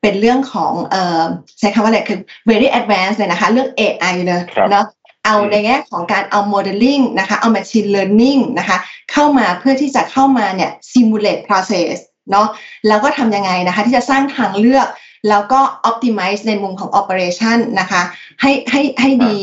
[0.03, 1.23] เป็นเรื่องของเอ่อ
[1.59, 2.19] ใช้คำว่าอะไรคือ
[2.51, 4.85] very advanced เลยนะคะ เรื่อง AI เลยเนาะ
[5.27, 8.77] เอาในแง่ของการเอา modeling นะคะ เอา machine learning นะคะ
[9.13, 11.97] เข้ามาเพื่อที่จะเข้ามาเนี่ย simulate process
[12.31, 12.49] เนาะ
[12.89, 14.87] แล้วก็ทำยังไงนะคะ ที่จะสร้างทางเลือก
[15.29, 15.61] แล้วก็
[15.91, 18.03] optimize ในมุมของ operation นะคะ
[18.41, 19.37] ให้ให้ให้ดี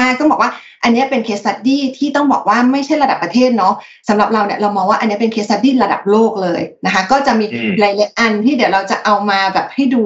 [0.00, 0.52] มากๆ ต้องบอกว่า
[0.82, 3.74] อันนี้เป็น case study ที่ต้องบอกว่าไม่ใช่ระดับประเทศเนาะ
[4.08, 7.46] สำหรับเราเนี่ยเรามองว่าอันนี้เป็น case study ระดับโลกเลยนะคะ ก็จะมี
[7.78, 10.02] หลายๆอันที่เดี๋ยวเราจะเอามาแบบให้ดู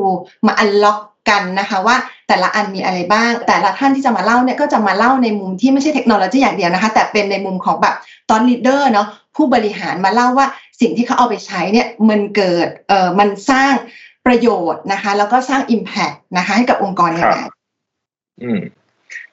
[0.46, 0.98] มา unlock
[1.28, 1.96] กันนะคะว่า
[2.28, 7.94] แต่ละอันมีอะไรบ้าง แต่ละท่านที่จะมาเล่าเนี่ยก็จะมาเล่าในมุมที่ไม่ใช่เทคโนโลยีอย่างเดียวนะคะ แต่เป็นในมุมของแบบ
[8.30, 10.46] ตัว leader เนาะผู้บริหารมาเล่าว่า
[10.80, 13.72] สิ่งที่เขาเอาไปใช้เนี่ยมันเกิดเอ่อมันสร้าง
[14.26, 17.38] ประโยชน์นะคะ แล้วก็สร้าง Impact นะคะ ให้กับองค์กรยังไง
[18.42, 18.60] อืม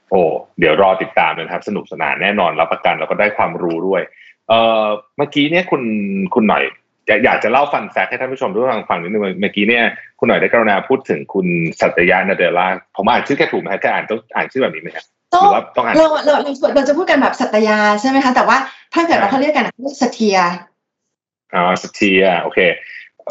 [0.09, 0.21] โอ้
[0.59, 4.01] เดี๋ยวรอติดตามนะครับ สนุกสนานแน่นอนรับประกันแล้วก็ได้ความรู้ด้วย
[4.47, 4.85] เอ่อ
[5.17, 5.81] เมื่อกี้เนี่ยคุณ
[6.33, 6.63] คุณหน่อย
[7.25, 9.83] อยากจะเล่า fun fact ให้ท่านผู้ชมทุกท่านฟังนิดนึงเมื่อกี้เนี่ย
[10.19, 11.47] คุณหน่อยได้กรุณาพูดถึงคุณ
[11.81, 16.35] สัตยานาเดล่าผมอ่านชื่อแกถูกไหมครับแกอ่านต้องอ่านชื่อแบบนี้ไหมครับหรือว่าต้องอ่านเราเรา
[16.75, 18.57] เราจะพูดกันแบบสัตยาใช่ไหมคะแต่ว่า
[18.93, 20.37] ถ้าเกิดเราเขาเรียกกันเรียกสเทีย
[21.55, 22.59] อ๋อสเทียโอเค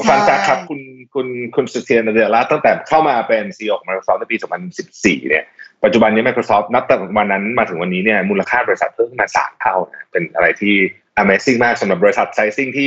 [0.09, 0.81] fun fact ครับคุณ
[1.15, 4.37] คุณคุณสเทียนเดล่าตั้งแต่เข้ามาเป็น CEO ของ Microsoft ในปี
[4.83, 5.45] 2014 เนี่ย
[5.85, 10.75] ปัจจุบันนี้ Microsoft นับแต่วันนั้นมาถึงวันนี้เนี่ยมูลค่าบริษัทเพิ่มขึ้นมาสามเท่านะเป็นอะไรที่
[11.23, 12.87] Amazing มากสำหรับบริษัทไซซิ่งที่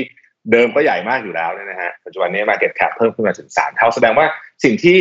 [0.51, 4.27] เดิมก็ใหญ่มากอยู่แล้วเนี่ยนะฮะปัจจุบันนี้ Market Cap เพิ่มขึ้นมาถึงสามเท่า แสดงว่า
[4.63, 4.97] สิ่งที่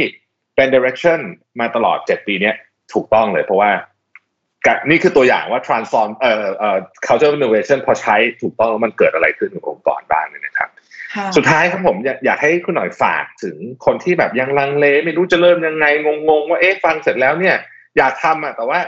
[0.57, 1.20] เป็น direction
[1.61, 2.52] มาตลอดเจ็ดปีเนี้
[2.92, 3.70] ถูกต้องเลยเพราะว่า
[4.90, 10.68] นี่คือตัวอย่างว่า transform เอ่อเอ่อ culture innovation พอใช้ถูกต้องแล้วมันเกิดอะไรขึ้นกับองค์กรบ้างเนี่ยนะครับ
[11.37, 15.87] สุดท้ายครับผมอยากอยากให้คุณหน่อยฝากถึงคนที่แบบยังลังเล ไม่รู้จะเริ่มยังไง
[16.29, 17.57] งงๆว่าเอ๊ะฟังเสร็จแล้วเนี่ย
[17.99, 18.79] อยากทำอะแต่ว่า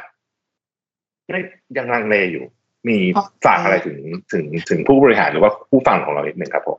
[1.77, 2.45] ยังลังเลอยู่
[2.89, 2.99] มี
[3.47, 3.97] ฝากอะไรถึง
[4.33, 6.79] ถึงถึงผู้บริหารหรือว่าผู้ฟังของเราอีกหนึ่งครับผม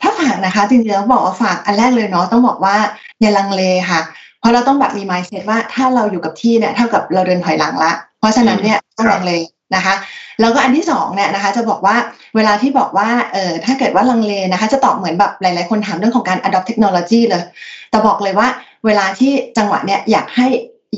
[0.00, 2.76] ถ้าฝากนะคะจริงๆแล้วบอกว่าฝากอันแรกเลยเนาะต้องบอกว่า
[3.20, 4.00] อย่าลังเลค่ะ
[4.40, 9.32] เพราะเราต้องแบบมี mindset ว่าถ้าเราอยู่กับที่เนี่ยเท่ากับเราเดินถอยหลังละ เพราะฉะนั้นเนี่ยต้องลังเล
[9.76, 9.94] นะคะ
[10.40, 11.96] แล้วก็อันที่สองเนี่ยนะคะจะบอกว่า
[12.36, 17.44] เวลาที่บอกว่าเออถ้าเกิดว่าลังเลนะคะจะตอบเหมือนแบบหลาย ๆ คนถามเรื่องของการ adopt technology เลย
[17.90, 18.48] แต่บอกเลยว่า
[18.86, 20.48] เวลาที่จังหวะเนี่ยอยากให้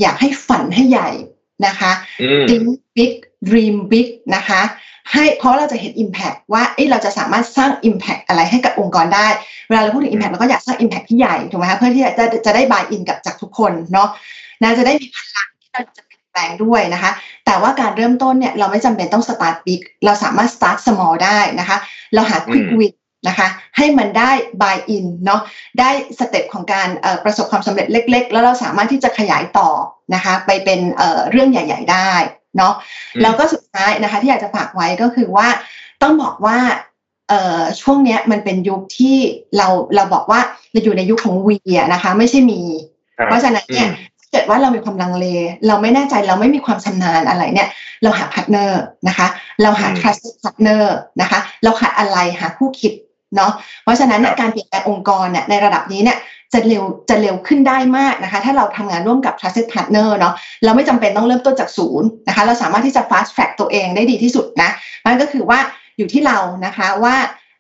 [0.01, 1.11] อยากให้ฝันให้ใหญ่
[1.67, 1.91] นะคะ
[2.49, 2.67] think
[2.97, 3.13] big
[3.49, 4.07] dream big
[4.37, 4.61] นะคะ
[5.13, 9.27] ให้เพราะเราจะเห็น Impact ว่าเอ้เราจะสามารถสร้าง Impact อะไรให้กับองค์กรได้
[9.69, 14.09] เวลาเราพูดถึง Impact เราก็อยากสร้าง Impact ที่ใหญ่ถูกไหมคะเพื่อที่จะจะได้บายอินกับจากทุกคนเนาะ
[14.63, 16.06] นะจะได้มีพลังที่เราจะเปลี่ยน
[16.37, 17.11] แปลงด้วยนะคะ
[17.47, 21.77] แต่ว่าการเริ่มต้นเนี่ยเราไม่จำเป็นต้อง start big เราสามารถ start small ได้นะคะ
[22.15, 22.95] เราหา quick win
[23.29, 24.31] นะคะให้มันได้
[24.63, 25.41] buy in เนาะ
[25.81, 26.89] ได้สเต็ปของการ
[27.25, 29.71] ประสบความสำเร็จเล็ก ๆ แล้วเราสามารถที่จะขยายต่อ
[30.15, 30.81] นะคะ ไปเป็น
[31.31, 32.13] เรื่องใหญ่ ๆ ได้
[32.57, 32.75] เนาะ
[33.23, 35.49] แล้วก็สุดท้ายนะคะที่อยากจะฝากไว้ก็คือว่า
[36.03, 36.59] ต้องบอกว่า
[37.29, 39.17] เอ่อช่วงเนี้ยมันเป็นยุคที่
[39.57, 40.41] เราเราบอกว่า
[40.73, 41.59] เราอยู่ในยุคของวี
[41.93, 42.63] นะคะ ไม่ใช่มี
[43.25, 43.89] เพราะฉะนั้นเนี่ย
[44.33, 45.27] เกิดว่าเรามีความลังเล
[45.67, 47.69] เราไม่แน่ใจเราไม่มีความชำนาญอะไรเนี่ย
[48.03, 49.27] เราหา partner นะคะ
[49.63, 50.85] เราหา trusted partner
[51.21, 52.93] นะคะ เราขาดอะไรหาคู่คิด
[53.37, 53.53] เนาะ
[53.83, 56.19] เพราะฉะนั้นการเปลี่ยนแปลงองค์กรเนี่ยในระดับนี้เนี่ย
[56.53, 64.71] จะเร็วจะเร็วขึ้นได้มากนะคะ ถ้าเราทำงานร่วมกับ trusted partner เนาะเราไม่จำเป็นต้องเริ่มต้นจากศูนย์นะคะ เราสามารถที่จะ fast track ตัวเองได้ดีที่สุดนะ
[65.07, 65.59] มันก็คือว่า
[65.99, 67.17] อยู่ที่เรานะคะว่า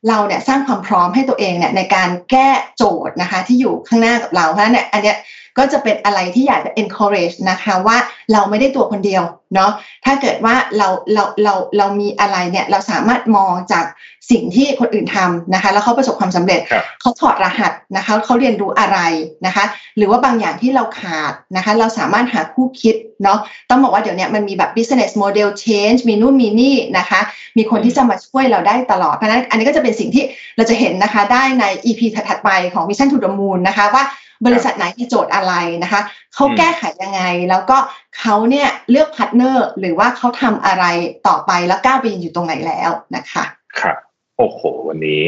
[0.08, 5.16] เราเนี่ยสร้างความพร้อมให้ตัวเองเนี่ยในการแก้โจทย์นะคะ ที่อยู่ข้างหน้ากับเราเพราะฉะนั้นเนี่ยอันเนี้ย
[5.58, 7.96] ก็จะเป็นอะไรที่อยากจะ encourage นะคะว่า
[8.32, 9.22] เราไม่ได้ตัวคนเดียว
[9.54, 9.72] เนาะ
[10.04, 13.84] ถ้าเกิดว่าเราเราเราเรามีอะไรเนี่ยเราสามารถมองจาก
[14.30, 16.60] สิ่งที่คนอื่นทำนะคะ แล้วเขาประสบความสำเร็จ
[17.00, 18.98] เขาถอดรหัสนะคะเขาเรียนรู้อะไร
[19.46, 19.64] นะคะ
[19.96, 23.38] หรือว่าบางอย่างที่เราขาดนะคะ เราสามารถหาคู่คิดเนาะ
[23.70, 27.20] ต้องบอกว่าเดี๋ยวนี้มันมีแบบ business model change มีนู่นมีนี่นะคะ
[27.56, 30.24] มีคนที่จะมาช่วยเราได้ตลอดเพราะนั้นอันนี้ก็จะเป็นสิ่งที่
[30.56, 34.04] เราจะเห็นนะคะได้ใน EP ถัดไปของ Mission to the Moon นะคะว่า
[34.46, 36.00] บริษัทไหนมีโจทย์อะไรนะคะ
[36.34, 37.78] เขาแก้ไขยังไง แล้วก็
[38.18, 40.84] เขาเนี่ยเลือก partner หรือว่าเขาทำอะไร
[41.28, 43.44] ต่อไปแล้วก้าวไปอยู่ตรงไหนแล้วนะคะ
[43.80, 43.96] ครับ
[44.38, 45.22] โอ้โห วันนี้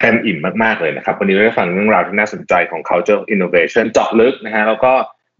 [0.00, 4.92] เต็มอิ่มมากๆเลยนะครับ วันนี้ได้ฟังเรื่องราวที่น่าสนใจของ culture innovation เจาะลึกนะฮะแล้วก็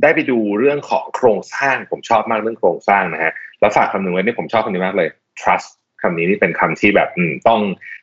[0.02, 5.08] ได้ไปดูเรื่องของโครงสร้างผมชอบมากเรื่องโครงสร้างนะฮะแล้วฝากคำหนึ่งไว้นี่ผมชอบคำนี้มากเลย
[5.40, 5.68] trust
[6.02, 7.08] คำนี้นี่เป็นคำที่แบบ
[7.48, 7.60] ต้อง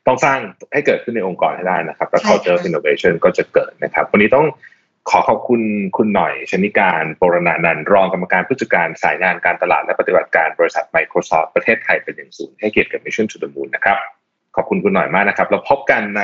[0.07, 0.39] ต้องสร้าง
[0.73, 4.45] ให้เกิดขึ้นในองค์กรให้ได้นะครับ แล้ว culture innovation ก็จะเกิดนะครับ วันนี้ต้อง
[5.09, 5.61] ขอขอบคุณ
[5.97, 13.97] คุณหน่อยชนิการปรณานันท์รองกรรมการผู้จัดการสายงานการตลาดและปฏิบัติการบริษัท Microsoft ประเทศไทยเป็นอย่างสูงให้เกียรติกับ Mission to the Moon นะครับ
[14.55, 16.21] ขอบคุณคุณหน่อยมากนะครับแล้วพบกันใน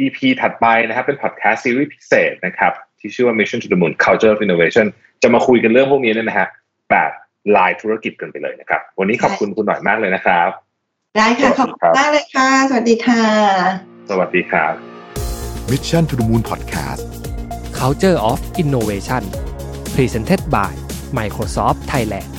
[0.00, 4.86] EP ถัดไปนะครับ เป็นพอดแคสต์ซีรีส์พิเศษนะครับ ที่ชื่อว่า Mission to the Moon Culture of Innovation
[5.22, 6.48] จะมาคุยกันเรื่องพวกนี้เนี่ยนะฮะ
[6.90, 7.10] แบบ
[7.56, 10.50] ลายธุรกิจกันไปเลยนะครับ วันนี้ขอบคุณคุณหน่อยมากเลยนะครับ
[11.16, 13.22] ได้ค่ะ ขอบคุณมากเลยค่ะ สวัสดีค่ะ
[14.10, 14.74] สวัสดีครับ
[15.70, 17.25] Mission to the Moon Podcast
[17.76, 19.22] Culture of Innovation
[19.94, 20.72] Presented by
[21.12, 22.35] Microsoft Thailand